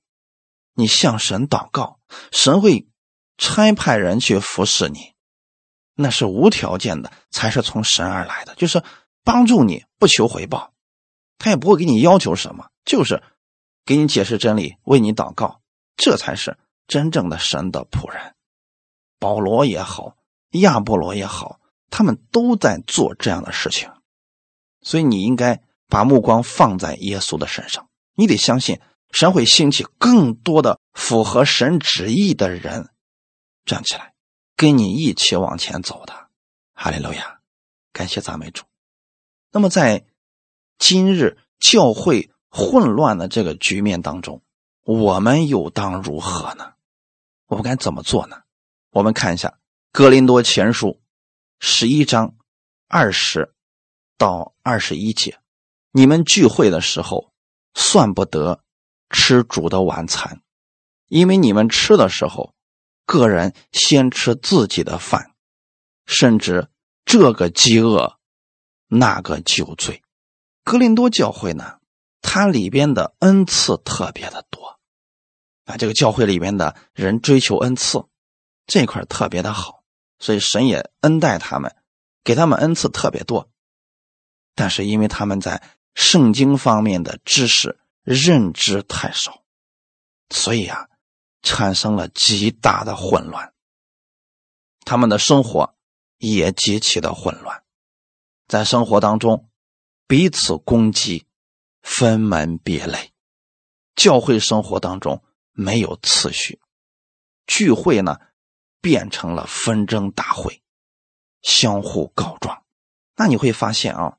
[0.73, 2.01] 你向神祷告，
[2.33, 2.89] 神会
[3.41, 5.13] 差派人去服侍你，
[5.95, 8.83] 那是无条件的，才是从神而来的，就是
[9.23, 10.71] 帮助你不求回报，
[11.39, 13.21] 他也不会给你要求什么，就是。
[13.83, 15.59] 给你解释真理，为你祷告，
[15.97, 18.35] 这才是真正的神的仆人。
[19.17, 20.15] 保罗也好，
[20.51, 23.89] 亚波罗也好，他们都在做这样的事情。
[24.81, 27.89] 所以你应该把目光放在耶稣的身上。
[28.13, 28.79] 你得相信，
[29.11, 32.87] 神会兴起更多的符合神旨意的人
[33.65, 34.13] 站起来，
[34.55, 36.29] 跟你一起往前走的。
[36.73, 37.39] 哈利路亚，
[37.93, 38.63] 感谢赞美主。
[39.51, 40.05] 那么在
[40.77, 44.41] 今日教会混乱的这个局面当中，
[44.83, 46.73] 我们又当如何呢？
[47.47, 48.41] 我们该怎么做呢？
[48.89, 49.49] 我们看一下
[49.91, 50.87] 《格林多前书》
[51.59, 52.35] 十一章
[52.87, 53.53] 二十
[54.17, 55.39] 到二十一节：
[55.91, 57.31] 你们聚会的时候，
[57.73, 58.63] 算不得
[59.09, 60.41] 吃主的晚餐，
[61.07, 62.55] 因为你们吃的时候，
[63.11, 65.33] 个人先吃自己的饭，
[66.05, 66.69] 甚至
[67.03, 68.17] 这个饥饿，
[68.87, 70.01] 那个酒醉。
[70.63, 71.79] 格林多教会呢，
[72.21, 74.79] 它里边的恩赐特别的多。
[75.65, 78.05] 啊，这个教会里边的人追求恩赐，
[78.65, 79.83] 这块特别的好，
[80.17, 81.75] 所以神也恩待他们，
[82.23, 83.51] 给他们恩赐特别多。
[84.55, 85.61] 但是因为他们在
[85.95, 89.43] 圣经方面的知识认知太少，
[90.29, 90.87] 所以啊，
[91.41, 93.53] 产生了极大的混乱。
[94.85, 95.75] 他们的生活
[96.17, 97.63] 也极其的混乱，
[98.47, 99.49] 在生活当中
[100.07, 101.25] 彼此攻击，
[101.81, 103.11] 分门别类，
[103.95, 105.23] 教会生活当中。
[105.53, 106.61] 没有次序，
[107.45, 108.17] 聚会呢
[108.79, 110.63] 变成了纷争大会，
[111.41, 112.63] 相互告状。
[113.17, 114.17] 那你会发现啊，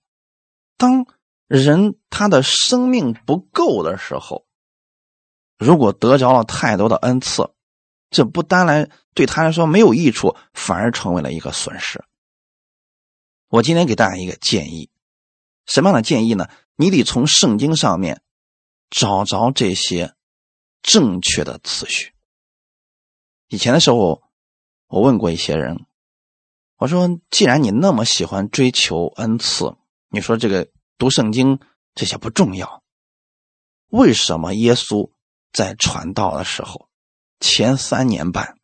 [0.76, 1.06] 当
[1.46, 4.46] 人他的生命不够的时候，
[5.62, 7.50] 如果得着了太多的恩赐，
[8.10, 12.04] 这不单来对他来说没有益处，反而成为了一个损失。
[13.48, 14.90] 我今天给大家一个建议，
[15.66, 16.48] 什么样的建议呢？
[16.76, 18.22] 你得从圣经上面
[18.90, 20.14] 找着这些。
[20.84, 22.12] 正确的次序。
[23.46, 24.20] 以前的时候，
[24.88, 25.86] 我问过一些人，
[26.76, 29.76] 我说：“既然你那么喜欢追求恩赐，
[30.08, 31.60] 你说这个读圣经
[31.94, 32.82] 这些不重要，
[33.90, 35.12] 为什么耶稣
[35.52, 36.88] 在传道的时候
[37.40, 38.56] 前三年半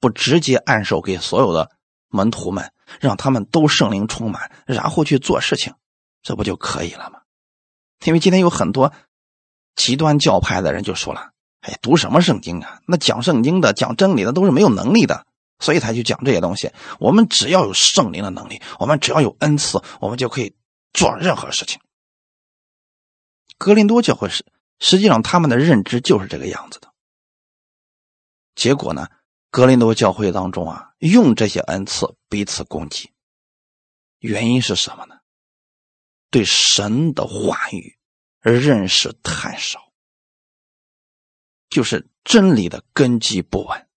[0.00, 1.70] 不直接按手给所有的
[2.08, 5.74] 门徒们，让他们都圣灵充满，然后去做事情，
[6.22, 7.20] 这不就可以了吗？
[8.04, 8.92] 因为今天有很多。”
[9.76, 11.30] 极端教派的人就说了
[11.62, 12.80] ：“哎，读什么圣经啊？
[12.88, 15.24] 那讲圣经的、讲真理的都是没有能力的，
[15.60, 16.72] 所以才去讲这些东西。
[16.98, 20.56] 我们只要有圣灵的能力，我们只要有恩赐，我们就可以
[20.92, 21.80] 做任何事情。”
[23.56, 24.44] 格林多教会是
[24.78, 26.92] 实际上他们的认知就是这个样子的。
[28.54, 29.08] 结果呢，
[29.50, 33.12] 格林多教会当中啊，用这些恩赐彼此攻击，
[34.18, 35.16] 原因是什么呢？
[36.30, 37.96] 对神的话语。
[38.40, 39.90] 认识太少，
[41.68, 43.88] 就是真理的根基不稳，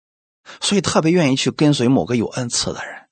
[0.59, 3.07] 所以特别愿意去跟随某个有恩赐的人，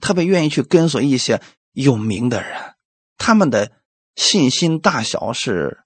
[0.00, 2.76] 特别愿意去跟随一些有名的人，
[3.18, 3.72] 他们的
[4.14, 5.84] 信心大小是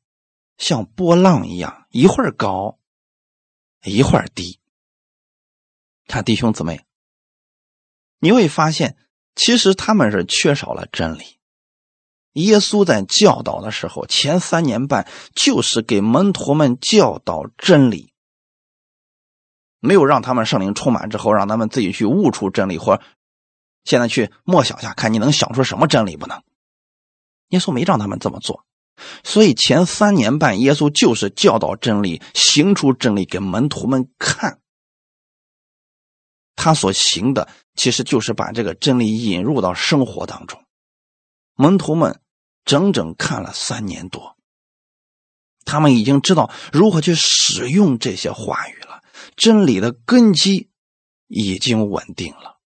[0.58, 2.78] 像波浪一样，一会儿高，
[3.82, 4.60] 一会儿低。
[6.06, 6.84] 看弟兄姊妹，
[8.18, 8.96] 你会发现，
[9.34, 11.38] 其实他们是缺少了真理。
[12.32, 18.12] 耶稣在教导的时候，前三年半就是给门徒们教导真理，
[19.80, 23.00] 没有让他们圣灵充满之后，让他们自己去悟出真理，或
[23.84, 26.42] 现在去默想下，看你能想出什么真理不能？
[27.48, 28.64] 耶稣没让他们这么做，
[29.24, 34.60] 所以前三年半，耶稣就是教导真理，行出真理给门徒们看。
[36.56, 40.64] 他所行的，其实就是把这个真理引入到生活当中，
[41.54, 42.20] 门徒们。
[42.64, 44.36] 整整看了三年多，
[45.64, 49.02] 他们已经知道如何去使用这些话语了，
[49.36, 50.68] 真理的根基
[51.28, 52.58] 已经稳定了。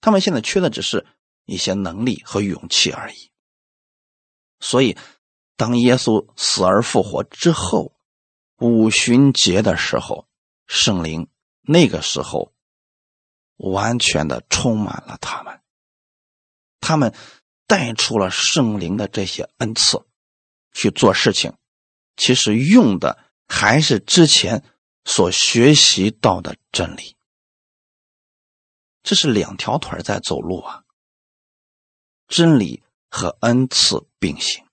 [0.00, 1.06] 他们现在缺的只是
[1.44, 3.30] 一些能力和勇气而已。
[4.58, 4.96] 所以，
[5.58, 7.92] 当耶稣死而复活之后，
[8.56, 10.26] 五旬节的时候，
[10.66, 11.28] 圣灵
[11.60, 12.54] 那个时候
[13.58, 15.60] 完全的充满了他们，
[16.80, 17.12] 他们。
[17.70, 20.06] 带出了圣灵的这些恩赐
[20.72, 21.52] 去做事情，
[22.16, 24.64] 其实用的还是之前
[25.04, 27.14] 所学习到的真理。
[29.02, 30.84] 这是两条腿在走路啊，
[32.26, 34.67] 真理和恩赐并行。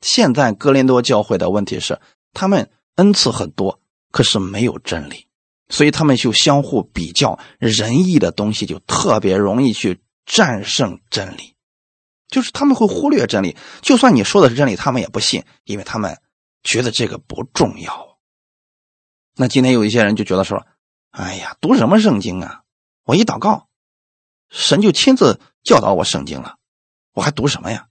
[0.00, 2.00] 现在哥林多教会的问题是，
[2.32, 3.80] 他们恩赐很多，
[4.10, 5.26] 可是没有真理，
[5.68, 11.54] 所以他们就相互比较，仁义的东西就特别容易去战胜真理。
[12.28, 16.18] 就是他们会忽略真理，就算你说的是真理，他们也不信，因为他们
[16.62, 18.18] 觉得这个不重要。
[19.34, 20.66] 那今天有一些人就觉得说
[21.10, 22.62] ：“哎呀，读什么圣经啊？
[23.04, 23.68] 我一祷告，
[24.50, 26.56] 神就亲自教导我圣经了，
[27.14, 27.87] 我还读什么呀？”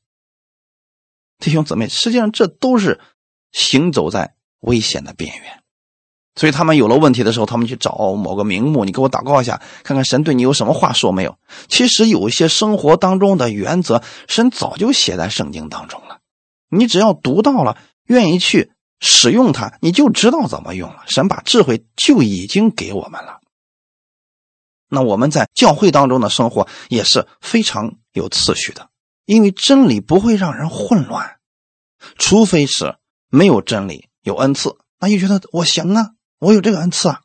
[1.39, 2.99] 弟兄姊妹，实际上这都是
[3.51, 5.63] 行走在危险的边缘。
[6.35, 11.35] 所以他们有了问题的时候，他们去找某个名目，你给我祷告一下，看看神对你有什么话说没有。
[11.67, 16.19] 其实有一些生活当中的原则，神早就写在圣经当中了，
[16.69, 21.03] 你只要读到了，愿意去使用它，你就知道怎么用了。
[21.07, 23.39] 神把智慧就已经给我们了。
[24.89, 28.89] 那我们在教会当中的生活也是非常有次序的，
[29.27, 31.37] 因为真理不会让人混乱，
[32.17, 32.97] 除非是
[33.27, 36.13] 没有真理，有恩赐，那就觉得我行啊。
[36.39, 37.21] 我有这个恩赐啊，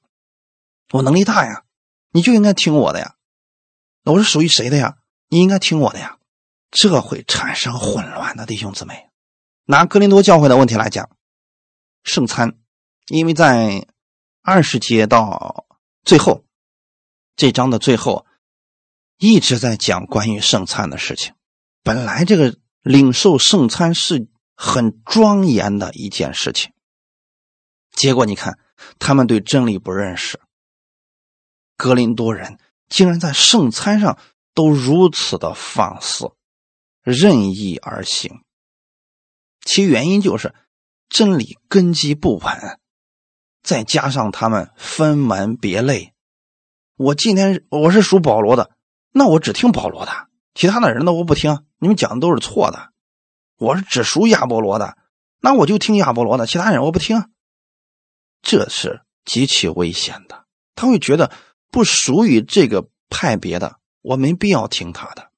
[0.90, 1.62] 我能力大呀，
[2.10, 3.14] 你就应该听我的呀。
[4.02, 4.96] 我是属于谁的呀？
[5.28, 6.18] 你应该听我的呀。
[6.72, 9.10] 这会产生混乱的弟兄姊妹。
[9.66, 11.08] 拿格林多教会的问题来讲，
[12.02, 12.58] 圣餐，
[13.06, 13.86] 因为在
[14.40, 15.66] 二十节到
[16.04, 16.44] 最后
[17.36, 18.26] 这章的最后
[19.18, 21.34] 一直在讲关于圣餐的事情。
[21.82, 26.72] 本来这个领受圣餐是很庄严的一件事情，
[27.92, 28.58] 结果你看。
[28.98, 30.40] 他们对真理不认识，
[31.76, 32.58] 格林多人
[32.88, 34.18] 竟然在圣餐上
[34.54, 36.32] 都如此的放肆、
[37.04, 38.42] 任意而行。
[39.64, 40.52] 其原因就是
[41.08, 42.80] 真理根基不稳，
[43.62, 46.12] 再加上他们分门别类。
[46.96, 48.72] 我今天我是属保罗的，
[49.12, 51.64] 那我只听保罗的，其他的人的我不听。
[51.78, 52.90] 你们讲的都是错的。
[53.58, 54.96] 我是只属亚波罗的，
[55.40, 57.30] 那我就听亚波罗的，其他人我不听。
[58.42, 61.30] 这是极其危险的，他会觉得
[61.70, 65.30] 不属于这个派别的，我没必要听他的。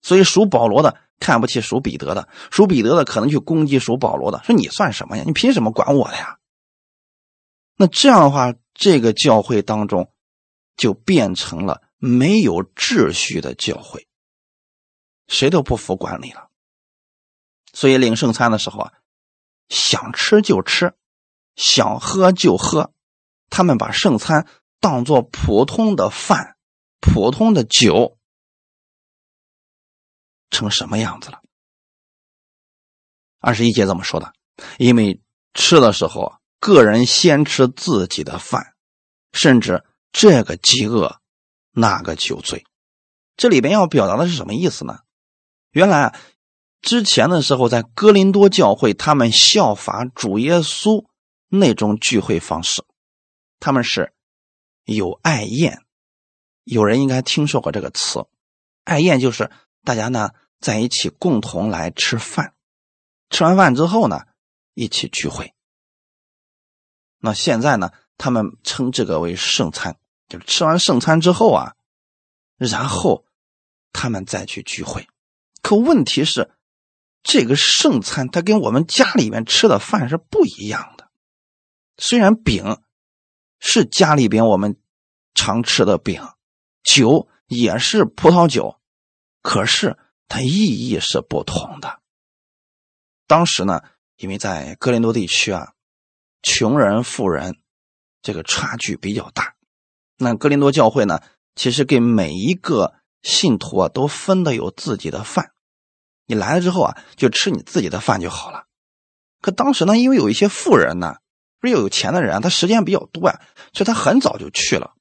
[0.00, 5.24] 所以属保罗的看不起属彼得的，属彼得的可能去攻击属保罗的，说你算什么呀？
[5.26, 6.38] 你凭什么管我的呀？
[7.76, 10.10] 那这样的话，这个教会当中
[10.78, 14.06] 就变成了没有秩序的教会，
[15.26, 16.50] 谁都不服管理了。
[17.72, 18.92] 所以领圣餐的时候啊，
[19.68, 20.94] 想吃就吃。
[21.56, 22.92] 想喝就喝，
[23.48, 24.46] 他们把圣餐
[24.78, 26.58] 当做普通的饭、
[27.00, 28.18] 普通的酒，
[30.50, 31.40] 成什么样子了？
[33.38, 34.34] 二十一节怎么说的？
[34.76, 35.22] 因为
[35.54, 38.74] 吃的时候，个人先吃自己的饭，
[39.32, 39.82] 甚至
[40.12, 41.22] 这个饥饿，
[41.76, 42.66] 那个酒醉。
[43.36, 44.98] 这里边要表达的是什么意思呢？
[45.70, 46.18] 原来啊，
[46.80, 51.04] 之前的时候在哥林多教会，他们效法主耶稣。
[51.48, 52.84] 那种聚会方式，
[53.60, 54.12] 他们是
[54.84, 55.80] 有爱宴。
[56.64, 58.26] 有人应该听说过这个词，
[58.82, 59.48] 爱宴就是
[59.84, 62.54] 大家呢在一起共同来吃饭，
[63.30, 64.22] 吃完饭之后呢
[64.74, 65.54] 一起聚会。
[67.20, 69.96] 那现在呢，他们称这个为圣餐，
[70.28, 71.74] 就是吃完圣餐之后啊，
[72.56, 73.24] 然后
[73.92, 75.08] 他们再去聚会。
[75.62, 76.52] 可问题是，
[77.22, 81.10] 这个圣餐它跟我们家里面吃的饭是不一样的。
[81.98, 82.82] 虽然饼
[83.58, 84.78] 是家里边我们
[85.34, 86.22] 常吃的饼，
[86.82, 88.78] 酒也是葡萄酒，
[89.42, 89.98] 可是
[90.28, 92.00] 它意义是不同的。
[93.26, 93.82] 当时呢，
[94.16, 95.72] 因为在哥林多地区啊，
[96.42, 97.58] 穷人富人
[98.22, 99.55] 这个差距比较大，
[100.18, 101.20] 那哥林多教会呢，
[101.54, 105.52] 其实给每一个信徒啊都分的有自己的饭，
[106.26, 108.64] 你来了之后啊，就吃你自己的饭就好了。
[109.40, 111.16] 可当时呢，因为有一些富人呢。
[111.58, 113.40] 不是有钱的人，他时间比较多呀，
[113.72, 114.92] 所以他很早就去了。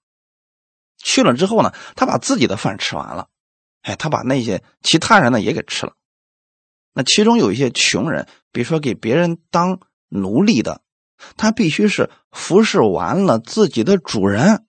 [0.97, 3.27] 去了之后呢，他把自己的饭吃完了，
[3.81, 5.95] 哎，他把那些其他人呢也给吃了。
[6.93, 10.81] 那其中有一些穷人，比如说给别人当奴隶的，
[11.35, 14.64] 他必须是服侍完了自己的主人，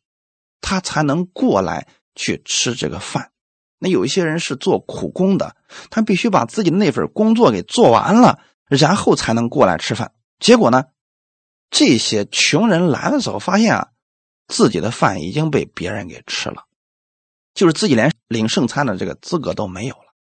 [0.61, 3.33] 他才能过来去吃这个饭。
[3.79, 5.57] 那有一些人是做苦工的，
[5.91, 10.13] 他必须把自己的那份工作给做完了，然后才能过来吃饭。
[10.39, 10.85] 结果呢？
[11.69, 13.89] 这些穷人来的时候，发现啊，
[14.47, 16.65] 自己的饭已经被别人给吃了，
[17.55, 20.15] 就是自己连领圣餐的这个资格都没有了。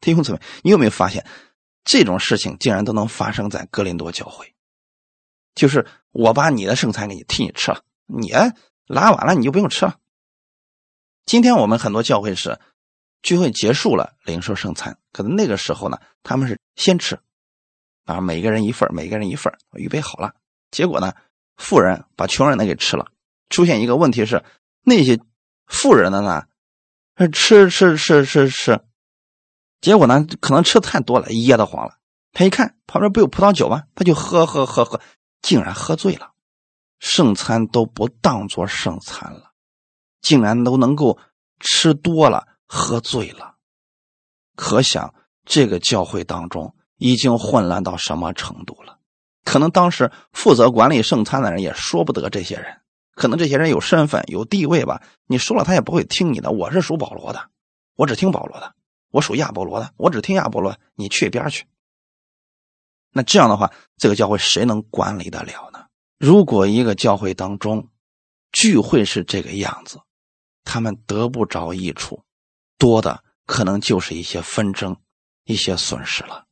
[0.00, 1.24] 弟兄姊妹，你有没有发现
[1.84, 4.52] 这种事情竟然都能发生在格林多教会？
[5.54, 8.32] 就是我把你的圣餐给你替你吃了，你
[8.90, 9.96] 拉完了你就不用吃了。
[11.24, 12.58] 今天我们很多教会是
[13.22, 17.20] 聚会结束了领受圣餐，可能那个时候呢，他们是先吃，
[18.04, 20.34] 啊，每个人一份每个人一份预备好了。
[20.72, 21.12] 结果呢，
[21.56, 23.06] 富人把穷人的给吃了。
[23.48, 24.42] 出现一个问题是，
[24.82, 25.20] 那些
[25.66, 26.46] 富人的呢，
[27.32, 28.80] 吃吃吃吃吃，
[29.80, 31.98] 结果呢，可能吃的太多了，噎得慌了。
[32.32, 33.84] 他一看旁边不有葡萄酒吗？
[33.94, 35.00] 他就喝喝喝喝，
[35.42, 36.32] 竟然喝醉了，
[37.00, 39.52] 圣餐都不当做圣餐了，
[40.20, 41.18] 竟然都能够
[41.58, 43.56] 吃多了，喝醉了。
[44.54, 48.98] 可想这个教会当中已经混乱到什么程度了。
[49.42, 52.82] 可能当时负责管理圣餐的人也说不得这些人，
[53.14, 56.50] 可能这些人有身份有地位吧，你说了他也不会听你的。
[56.50, 57.48] 我是属保罗的，
[57.96, 58.74] 我只听保罗的；
[59.10, 60.76] 我属亚波罗的，我只听亚波罗。
[60.94, 61.64] 你去一边去。
[63.12, 65.86] 那这样的话，这个教会谁能管理得了呢？
[66.20, 67.88] 如果一个教会当中
[68.52, 69.98] 聚会是这个样子，
[70.64, 72.22] 他们得不着益处，
[72.76, 74.94] 多的可能就是一些纷争、
[75.44, 76.44] 一些损失了。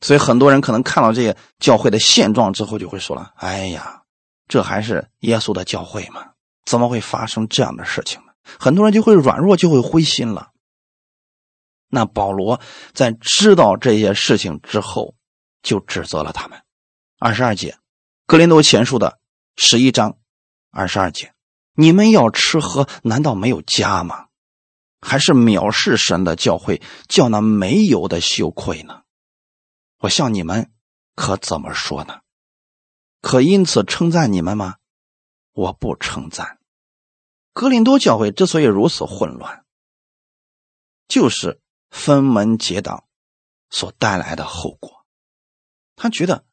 [0.00, 4.04] 所以很多人可能看到这些教会的现状之后，就会说了：“哎呀，
[4.46, 6.24] 这还是耶稣的教会吗？
[6.64, 8.28] 怎么会发生这样的事情呢？”
[8.60, 10.52] 很多人就会软弱，就会灰心了。
[11.88, 12.60] 那保罗
[12.92, 15.16] 在知道这些事情之后，
[15.60, 16.62] 就指责了他们。
[17.18, 17.76] 二十二节，
[18.28, 19.18] 格林多前书的
[19.56, 20.18] 十一章
[20.68, 21.32] 二十二节
[21.72, 24.28] ：“你们要吃喝，难道没有家吗？
[25.00, 29.00] 还是藐视神的教会，叫那没有的羞愧呢？”
[30.00, 30.70] 我向你们
[31.14, 32.20] 可怎么说呢？
[33.22, 34.76] 可因此称赞你们吗？
[35.52, 36.58] 我不称赞。
[37.54, 39.64] 格林多教会之所以如此混乱，
[41.08, 43.04] 就是分门结党
[43.70, 45.06] 所带来的后果。
[45.96, 46.44] 他觉得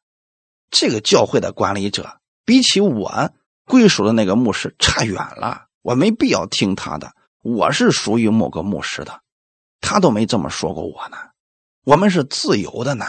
[0.70, 3.30] 这个教会的管理者比起我
[3.64, 7.14] 归属的那个牧师差远了，我没必要听他的。
[7.42, 9.22] 我是属于某个牧师的，
[9.80, 11.16] 他都没这么说过我呢。
[11.84, 13.06] 我们是自由的呢。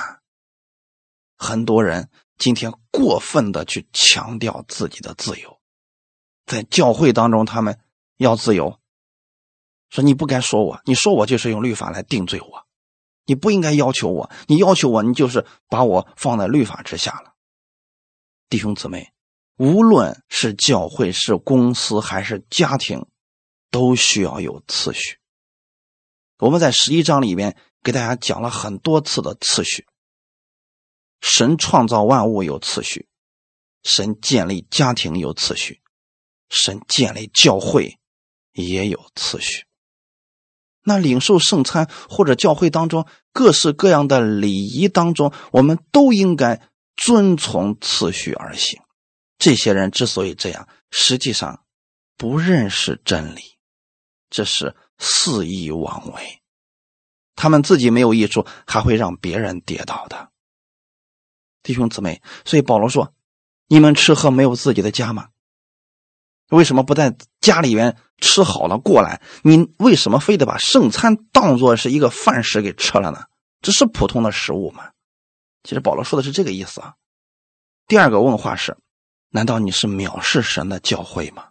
[1.36, 5.60] 很多人今天过分的去强调自己的自由，
[6.46, 7.80] 在教会当中，他们
[8.18, 8.80] 要自由，
[9.90, 12.66] 说你不该说我，你说我就是用律法来定罪我，
[13.26, 17.34] 你不应该要求我，你要求我，你就是把我放在律法之下了。
[18.50, 19.12] 弟兄姊妹，
[19.58, 23.06] 无论是教会、是公司还是家庭，
[23.72, 25.18] 都需要有次序。
[26.38, 29.86] 我们在十一章里面给大家讲了很多次的次序。
[31.20, 33.10] 神创造万物有次序，
[33.84, 35.82] 神建立家庭有次序，
[36.48, 38.00] 神建立教会
[38.54, 39.66] 也有次序。
[40.84, 46.62] 那领受圣餐或者教会当中各式各样的礼仪当中，我们都应该
[46.98, 48.82] 遵从次序而行。
[49.38, 51.64] 这些人之所以这样，实际上
[52.18, 53.42] 不认识真理，
[54.30, 56.42] 这是肆意妄为。
[57.36, 60.32] 他们自己没有益处，还会让别人跌倒的。
[61.62, 63.14] 弟兄姊妹，所以保罗说
[63.70, 65.30] ：“你们吃喝没有自己的家吗？
[66.50, 69.22] 为什么不在家里边吃好了过来？
[69.44, 73.26] 你为什么非得把圣餐当做是一个饭食给吃了呢？
[73.62, 74.90] 这是普通的食物吗？”
[75.68, 76.94] 其实保罗说的是这个意思啊。
[77.88, 78.78] 第二个问话是：
[79.30, 81.50] 难道你是藐视神的教会吗？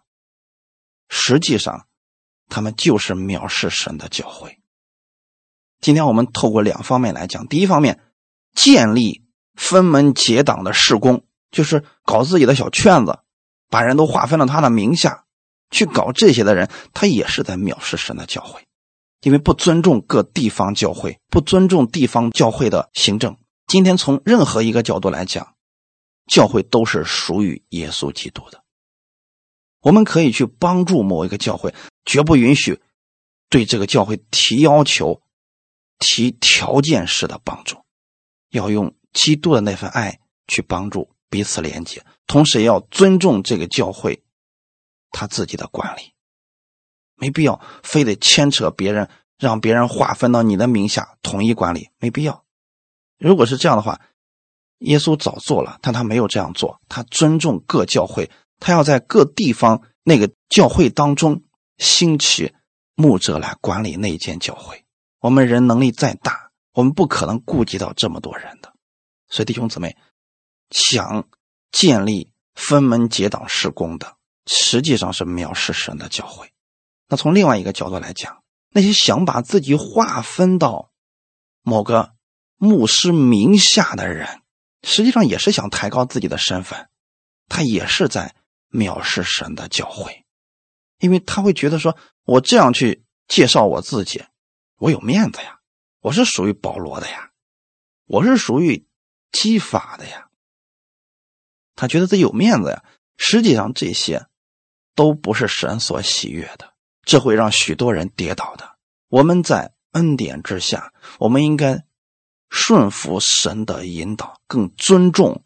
[1.11, 1.87] 实际上，
[2.49, 4.59] 他们就是藐视神的教会。
[5.83, 8.01] 今天我们透过两方面来讲，第一方面，
[8.55, 9.23] 建立。
[9.55, 13.21] 分门结党的事工，就是搞自己的小圈子，
[13.71, 15.25] 把人都划分到他的名下
[15.71, 18.67] 去搞这些的人，他也是在藐视神的教会，
[19.23, 23.39] 因为不尊重各地方教会，不尊重地方教会的行政。
[23.67, 25.55] 今天从任何一个角度来讲，
[26.27, 28.62] 教会都是属于耶稣基督的。
[29.81, 32.81] 我们可以去帮助某一个教会，绝不允许
[33.49, 35.23] 对这个教会提要求、
[35.99, 37.79] 提条件式的帮助，
[38.51, 38.95] 要用。
[39.12, 44.23] 基督的那份爱去帮助彼此连接，同时也要尊重这个教会
[45.11, 46.12] 他自己的管理，
[47.14, 49.09] 没必要非得牵扯别人，
[49.39, 52.45] 让别人划分到你的名下统一管理，没必要。
[53.19, 54.01] 如果是这样的话，
[54.81, 61.43] 耶稣早做了，但他没有这样做，他尊重各教会，他要在各地方那个教会当中
[61.79, 62.55] 兴起
[62.95, 64.85] 牧者来管理那间教会。
[65.21, 68.73] 我们人能力再大，我们不可能顾及到这么多人的。
[69.29, 69.97] 所以，弟兄姊妹，
[70.71, 71.27] 想
[71.73, 76.53] 建立分门结党施工的，实际上是藐视神的教会。
[77.09, 80.91] 那从另外一个角度来讲，那些想把自己划分到
[81.62, 82.12] 某个
[82.57, 84.42] 牧师名下的人，
[84.82, 86.88] 实际上也是想抬高自己的身份，
[87.48, 88.34] 他也是在
[88.70, 90.24] 藐视神的教会，
[90.98, 94.24] 因为他会觉得说，我这样去介绍我自己，
[94.78, 95.59] 我有面子呀，
[96.00, 97.30] 我是属于保罗的呀，
[98.07, 98.84] 我是属于。
[99.32, 100.28] 激法的呀，
[101.74, 102.82] 他觉得自己有面子呀。
[103.18, 104.26] 实际上这些
[104.94, 108.78] 都不是神所喜悦的，这会让许多人跌倒的。
[109.09, 111.84] 我们在恩典之下，我们应该
[112.51, 115.42] 顺服神的引导，更尊重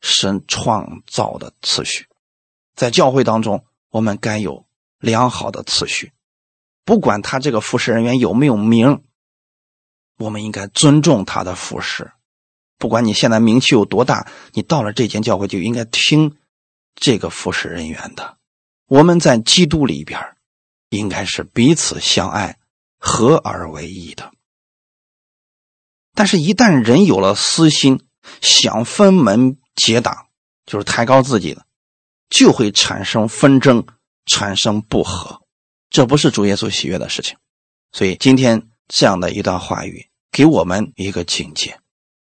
[0.00, 2.06] 神创造的次序。
[2.74, 4.66] 在教会当中，我们该有
[4.98, 6.12] 良好的次序，
[6.84, 9.02] 不管他这个服侍人员有没有名，
[10.18, 12.12] 我们应该尊重他的服侍。
[12.78, 16.36] 不管你现在名气有多大，你到了这间教会就应该听
[16.94, 18.38] 这个服侍人员的。
[18.86, 20.20] 我们在基督里边，
[20.88, 22.58] 应该是彼此相爱、
[22.98, 24.32] 合而为一的。
[26.14, 28.00] 但是，一旦人有了私心，
[28.42, 30.26] 想分门结党，
[30.66, 31.64] 就是抬高自己的，
[32.28, 33.86] 就会产生纷争，
[34.26, 35.40] 产生不和，
[35.88, 37.38] 这不是主耶稣喜悦的事情。
[37.92, 41.80] 所以，今天这样的一段话语给我们一个警戒：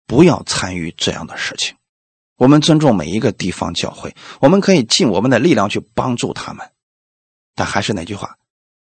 [0.07, 1.75] 不要参与这样的事情。
[2.37, 6.71] 我们尊重每一个地方教会，我们可以尽我们的力量去帮助他们，
[7.53, 8.35] 但还是那句话，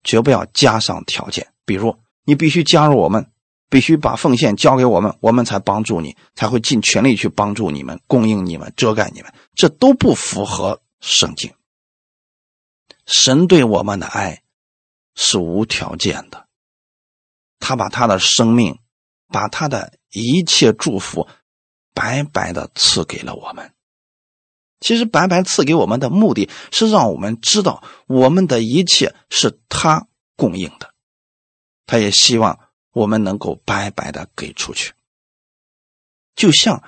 [0.02, 3.30] 绝不要加上条件，比如你必须加入我们。
[3.70, 9.32] 必须把奉献交给我们，我们才帮助你，才会尽全力去帮助你们，供应你们，遮盖你们。
[9.54, 11.52] 这都不符合圣经。
[13.06, 14.42] 神对我们的爱
[15.14, 16.46] 是无条件的，
[17.58, 18.78] 他把他的生命，
[19.28, 21.28] 把他的一切祝福，
[21.92, 23.72] 白白的赐给了我们。
[24.80, 30.06] 其实白白赐给我们的目的是让我们知道，我们的一切是他
[30.36, 30.94] 供应的，
[31.84, 32.60] 他也希望。
[32.98, 34.92] 我们能够白白的给出去，
[36.34, 36.82] 就像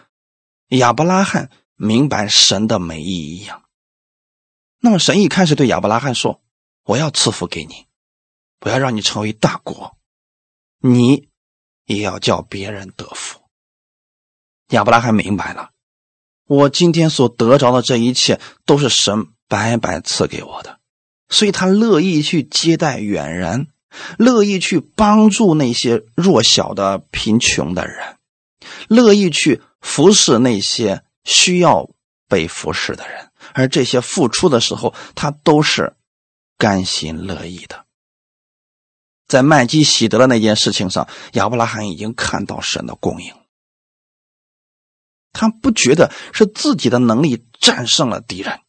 [0.69, 3.63] 亚伯拉罕明白神的美意一样。
[4.81, 6.43] 那么神一开始对亚伯拉罕说
[6.83, 7.87] ：“我要赐福给你，
[8.61, 9.97] 我要让你成为大国，
[10.79, 11.29] 你
[11.85, 13.41] 也要叫别人得福。”
[14.71, 15.71] 亚伯拉罕明白了，
[16.47, 20.81] 我今天所得着的这一切都是神白白赐给我的，
[21.29, 23.69] 所以他乐意去接待远人。
[24.19, 28.17] 乐意去帮助那些弱小的、贫穷的人，
[28.89, 31.91] 乐意去服侍那些需要
[32.29, 35.95] 被服侍的人，而这些付出的时候，他都是
[36.57, 37.85] 甘心乐意的。
[39.27, 43.35] 在麦基喜德的那件事情上，亚伯拉罕已经看到神的供应，
[45.33, 48.61] 他不觉得是自己的能力战胜了敌人，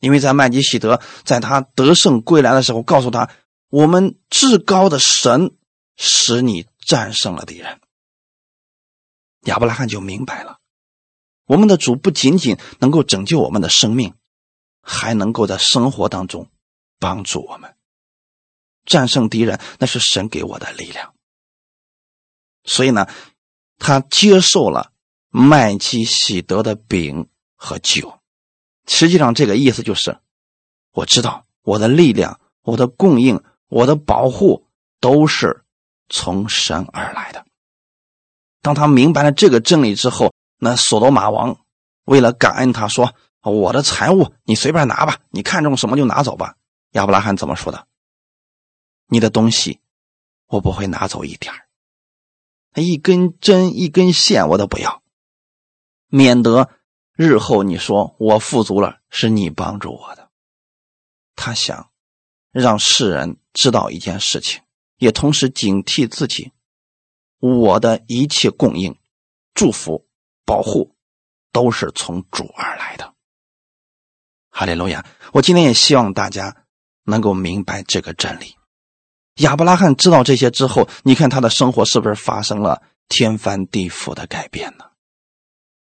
[0.00, 3.30] 因为在麦基喜德在他得胜归来的时候，告诉他。
[3.72, 5.56] 我们至高的神
[5.96, 7.80] 使你战胜了敌人，
[9.44, 10.58] 亚伯拉罕就明白了，
[11.46, 14.12] 我们的主不仅仅能够拯救我们的生命，
[14.82, 16.50] 还能够在生活当中
[16.98, 17.74] 帮助我们
[18.84, 19.58] 战胜敌人。
[19.78, 21.14] 那是神给我的力量。
[22.64, 23.06] 所以呢，
[23.78, 24.92] 他接受了
[25.30, 28.20] 麦基喜德的饼和酒。
[28.86, 30.18] 实际上，这个意思就是，
[30.90, 33.42] 我知道我的力量，我的供应。
[33.72, 34.68] 我的保护
[35.00, 35.64] 都是
[36.10, 37.46] 从神而来的。
[38.60, 41.64] 当他明白了这个真理之后，那索罗玛王
[42.04, 46.56] 为了感恩他说：“我的财物你随便拿吧，你看中什么就拿走吧。”
[46.92, 47.86] 亚伯拉罕怎么说的？
[49.06, 49.80] 你的东西
[50.48, 51.54] 我不会拿走一点
[52.74, 55.02] 一根针一根线我都不要，
[56.08, 56.68] 免得
[57.14, 60.28] 日后你说我富足了是你帮助我的。
[61.34, 61.90] 他想
[62.50, 63.38] 让世人。
[63.52, 64.62] 知道一件事情，
[64.96, 66.52] 也同时警惕自己，
[67.38, 68.98] 我的一切供应、
[69.54, 70.06] 祝福、
[70.44, 70.94] 保护，
[71.52, 73.14] 都是从主而来的。
[74.50, 75.06] 哈利路亚！
[75.32, 76.66] 我今天也希望大家
[77.04, 78.56] 能够明白这个真理。
[79.36, 84.84] 亚伯拉罕知道这些之后，你看他的生活是不是发生了天翻地覆的改变呢？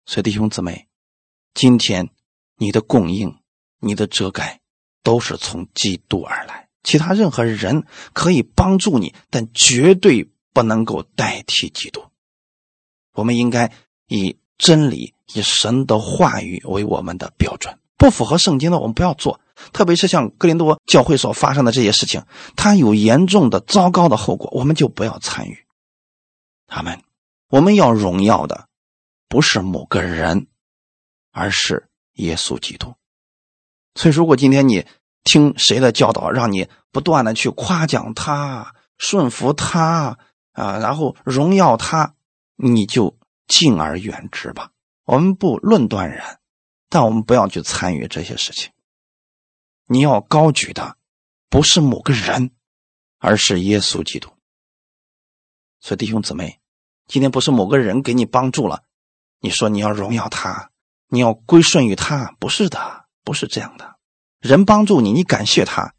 [0.06, 0.88] 所以弟兄姊妹，
[1.54, 2.10] 今天
[2.58, 3.40] 你的供应、
[3.80, 4.62] 你的遮盖，
[5.02, 6.63] 都是从基督而来。
[6.84, 12.04] 其他任何人可以帮助你，但绝对不能够代替基督。
[13.14, 13.72] 我们应该
[14.08, 17.78] 以真理、以神的话语为我们的标准。
[17.98, 19.40] 不符合圣经的，我们不要做。
[19.72, 22.26] 特别是像哥林多教会所发生的这些事情，
[22.56, 25.58] 它有严重的、糟糕的后果，我们就不要参与。
[26.68, 27.02] 他们，
[27.50, 28.68] 我们要荣耀的
[29.30, 30.48] 不是某个人，
[31.32, 32.94] 而是耶稣基督。
[33.96, 34.86] 所以，如果今天你，
[35.24, 40.18] 听谁的教导，让你不断的去夸奖他、顺服他
[40.52, 42.16] 啊，然后荣耀他，
[42.56, 43.18] 你就
[43.48, 44.72] 敬而远之吧。
[45.06, 46.22] 我们不论断人，
[46.90, 48.72] 但我们不要去参与这些事情。
[49.86, 50.98] 你要高举的
[51.50, 52.52] 不是某个人，
[53.18, 54.30] 而是耶稣基督。
[55.80, 56.62] 所以弟兄姊妹，
[57.08, 58.84] 今天不是某个人给你帮助了，
[59.40, 60.72] 你说你要荣耀他，
[61.08, 63.93] 你要归顺于他，不是的，不是这样的。
[64.44, 65.96] 人帮助你，你感谢他，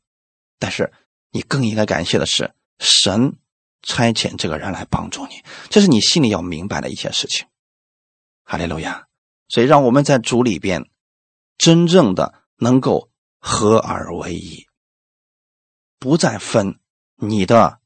[0.59, 0.93] 但是
[1.31, 3.39] 你更应该感谢的是神
[3.81, 7.47] 差遣这个人来帮助你，这是你心里要明白的一件事情。
[8.43, 9.09] 哈利路亚！
[9.49, 10.91] 所以让我们在主里边
[11.57, 14.67] 真正的能够合而为一，
[15.99, 16.79] 不再分
[17.17, 17.81] 你的、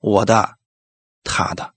[0.00, 0.58] 我的、
[1.22, 1.72] 他的，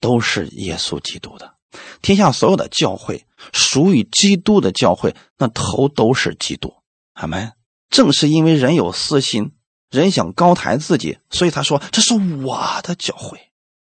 [0.00, 1.54] 都是耶稣基督的。
[2.02, 6.74] 天下所有的教会，属于基督的教会，那头都是基督。
[7.14, 7.54] 阿门。
[7.90, 9.52] 正是因为人有私心，
[9.90, 13.50] 人想高抬自己，所以他说：“这是我的教会，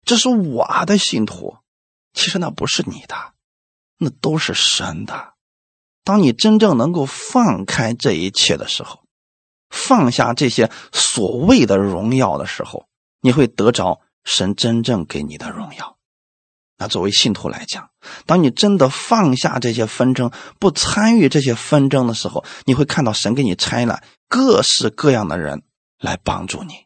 [0.03, 1.57] 这是我的信徒。”
[2.13, 3.15] 其实那不是你的，
[3.97, 5.33] 那都是神的。
[6.03, 9.03] 当你真正能够放开这一切的时候，
[9.69, 12.87] 放下这些所谓的荣耀的时候，
[13.21, 15.94] 你会得着神真正给你的荣耀。
[16.77, 17.89] 那作为信徒来讲，
[18.25, 25.63] 当你真的放下这些纷争，不参与这些纷争的时候，你会看到神给你拆了各式各样的人
[25.97, 26.85] 来帮助你，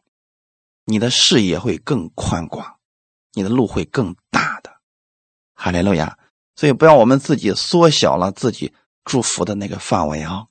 [0.84, 2.76] 你的视野会更宽广，
[3.32, 4.70] 你的路会更大的。
[5.54, 6.18] 哈利路亚！
[6.54, 8.74] 所以不要我们自己缩小了自己
[9.04, 10.46] 祝福的那个范围啊，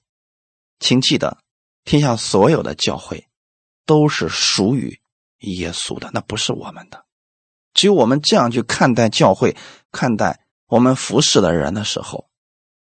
[0.79, 1.37] 请记得，
[1.85, 3.27] 天下所有的教会
[3.85, 4.99] 都是属于
[5.39, 7.05] 耶稣的，那不是我们的。
[7.74, 9.55] 只有我们这样去看待教会、
[9.91, 12.30] 看待我们服侍的人的时候，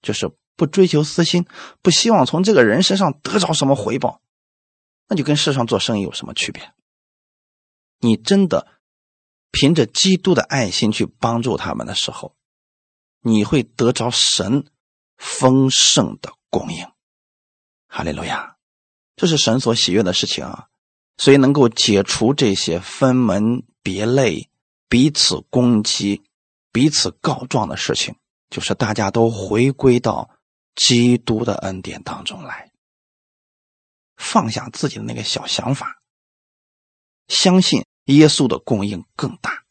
[0.01, 1.45] 就是不追求私心，
[1.81, 4.21] 不希望从这个人身上得着什么回报，
[5.07, 6.71] 那就跟世上做生意有什么区别？
[7.99, 8.67] 你真的
[9.51, 12.35] 凭着基督的爱心去帮助他们的时候，
[13.21, 14.65] 你会得着神
[15.17, 16.85] 丰盛的供应。
[17.87, 18.57] 哈利路亚，
[19.15, 20.67] 这是神所喜悦的事情啊！
[21.17, 24.49] 所以能够解除这些分门别类。
[24.91, 26.21] 彼此攻击、
[26.73, 28.17] 彼此告状的事情，
[28.49, 30.29] 就是大家都回归到
[30.75, 32.69] 基督的恩典当中来，
[34.17, 36.01] 放下自己的那个小想法，
[37.29, 39.63] 相信耶稣的供应更大，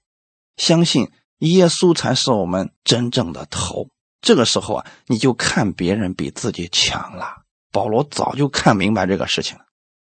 [0.57, 1.11] 相信
[1.41, 3.91] 耶稣才是我们真正的头。
[4.23, 7.43] 这个时候啊，你就看别人比自己强了。
[7.71, 9.67] 保罗早就看明白这个事情了，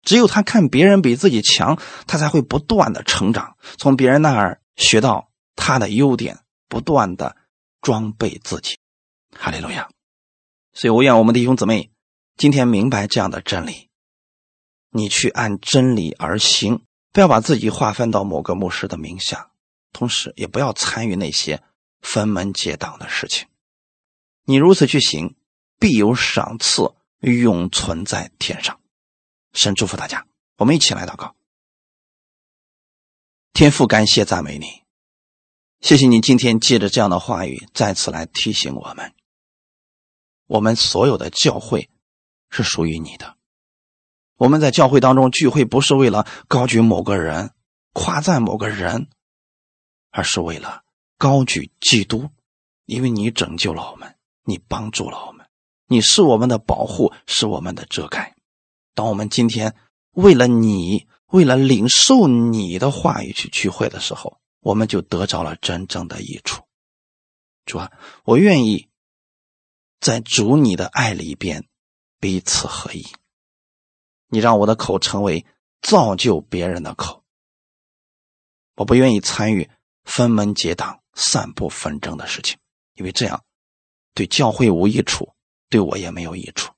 [0.03, 4.61] 只有他看别人比自己强，他才会不断的成长，从别人那儿。
[4.75, 7.35] 学到他的优点，不断的
[7.81, 8.77] 装备自己，
[9.37, 9.89] 哈利路亚。
[10.73, 11.91] 所以，我愿我们的弟兄姊妹
[12.37, 13.89] 今天明白这样的真理，
[14.89, 19.51] 你去按真理而行，不要把自己划分到某个牧师的名下，
[19.91, 21.61] 同时也不要参与那些
[22.01, 23.47] 分门结党的事情。
[24.45, 25.35] 你如此去行，
[25.77, 28.79] 必有赏赐永存在天上。
[29.53, 30.25] 神祝福大家，
[30.57, 31.35] 我们一起来祷告。
[33.53, 34.81] 天父，感谢赞美你，
[35.81, 39.13] 谢谢你今天借着这样的话语再次来提醒我们：
[40.47, 41.89] 我们所有的教会
[42.49, 43.35] 是属于你的。
[44.37, 47.51] 我们在教会当中聚会，不是为了高举某个人、
[47.91, 49.09] 夸赞某个人，
[50.11, 50.83] 而是为了
[51.17, 52.29] 高举基督，
[52.85, 55.45] 因为你拯救了我们，你帮助了我们，
[55.87, 58.35] 你是我们的保护，是我们的遮盖。
[58.95, 59.75] 当我们今天
[60.13, 61.05] 为了你。
[61.31, 66.63] 为了领受你的话语去聚会的时候，我们就得着了真正的益处。
[67.65, 67.91] 主啊，
[68.25, 68.89] 我愿意
[70.01, 71.65] 在主你的爱里边
[72.19, 73.07] 彼此合一。
[74.27, 75.45] 你让我的口成为
[75.81, 77.23] 造就别人的口。
[78.75, 79.69] 我不愿意参与
[80.03, 82.57] 分门结党、散布纷争的事情，
[82.95, 83.43] 因为这样
[84.13, 85.33] 对教会无益处，
[85.69, 86.73] 对我也没有益处。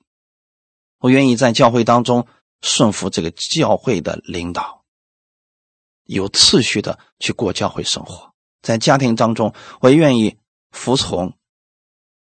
[1.00, 2.28] 我愿意在教会当中。
[2.64, 4.86] 顺服这个教会的领导，
[6.06, 8.34] 有次序的去过教会生活。
[8.62, 10.38] 在家庭当中，我愿意
[10.72, 11.38] 服从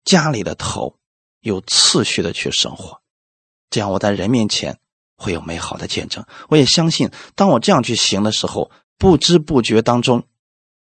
[0.06, 1.00] 家里的头，
[1.40, 3.02] 有次序的去生活。
[3.72, 4.80] 这样我在人面前
[5.18, 6.24] 会有美好的见证。
[6.50, 8.70] 我也相信，当我这样去行的时候，
[9.00, 10.28] 不知不觉当中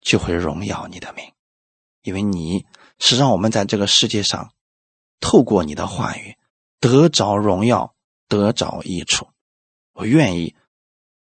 [0.01, 1.31] 就会荣耀你的名，
[2.03, 2.65] 因为你
[2.99, 4.51] 是让我们在这个世界上
[5.21, 6.35] 透过你的话语
[6.81, 7.95] 得着荣耀，
[8.27, 9.25] 得着益处。
[9.95, 10.53] 我愿意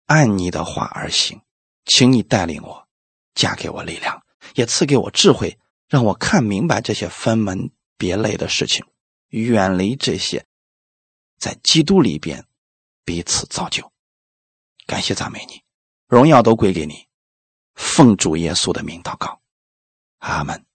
[0.07, 1.41] 按你的话而行，
[1.85, 2.89] 请你带领我，
[3.33, 4.21] 加给我力量，
[4.57, 5.57] 也赐给我智慧，
[5.89, 8.85] 让我看明白这些分门别类的事情，
[9.29, 10.45] 远离这些，
[11.39, 12.45] 在基督里边
[13.05, 13.93] 彼此造就。
[14.87, 15.63] 感谢赞美你，
[16.09, 17.07] 荣耀都归给你，
[17.75, 19.41] 奉主耶稣的名祷告，
[20.19, 20.67] 阿门。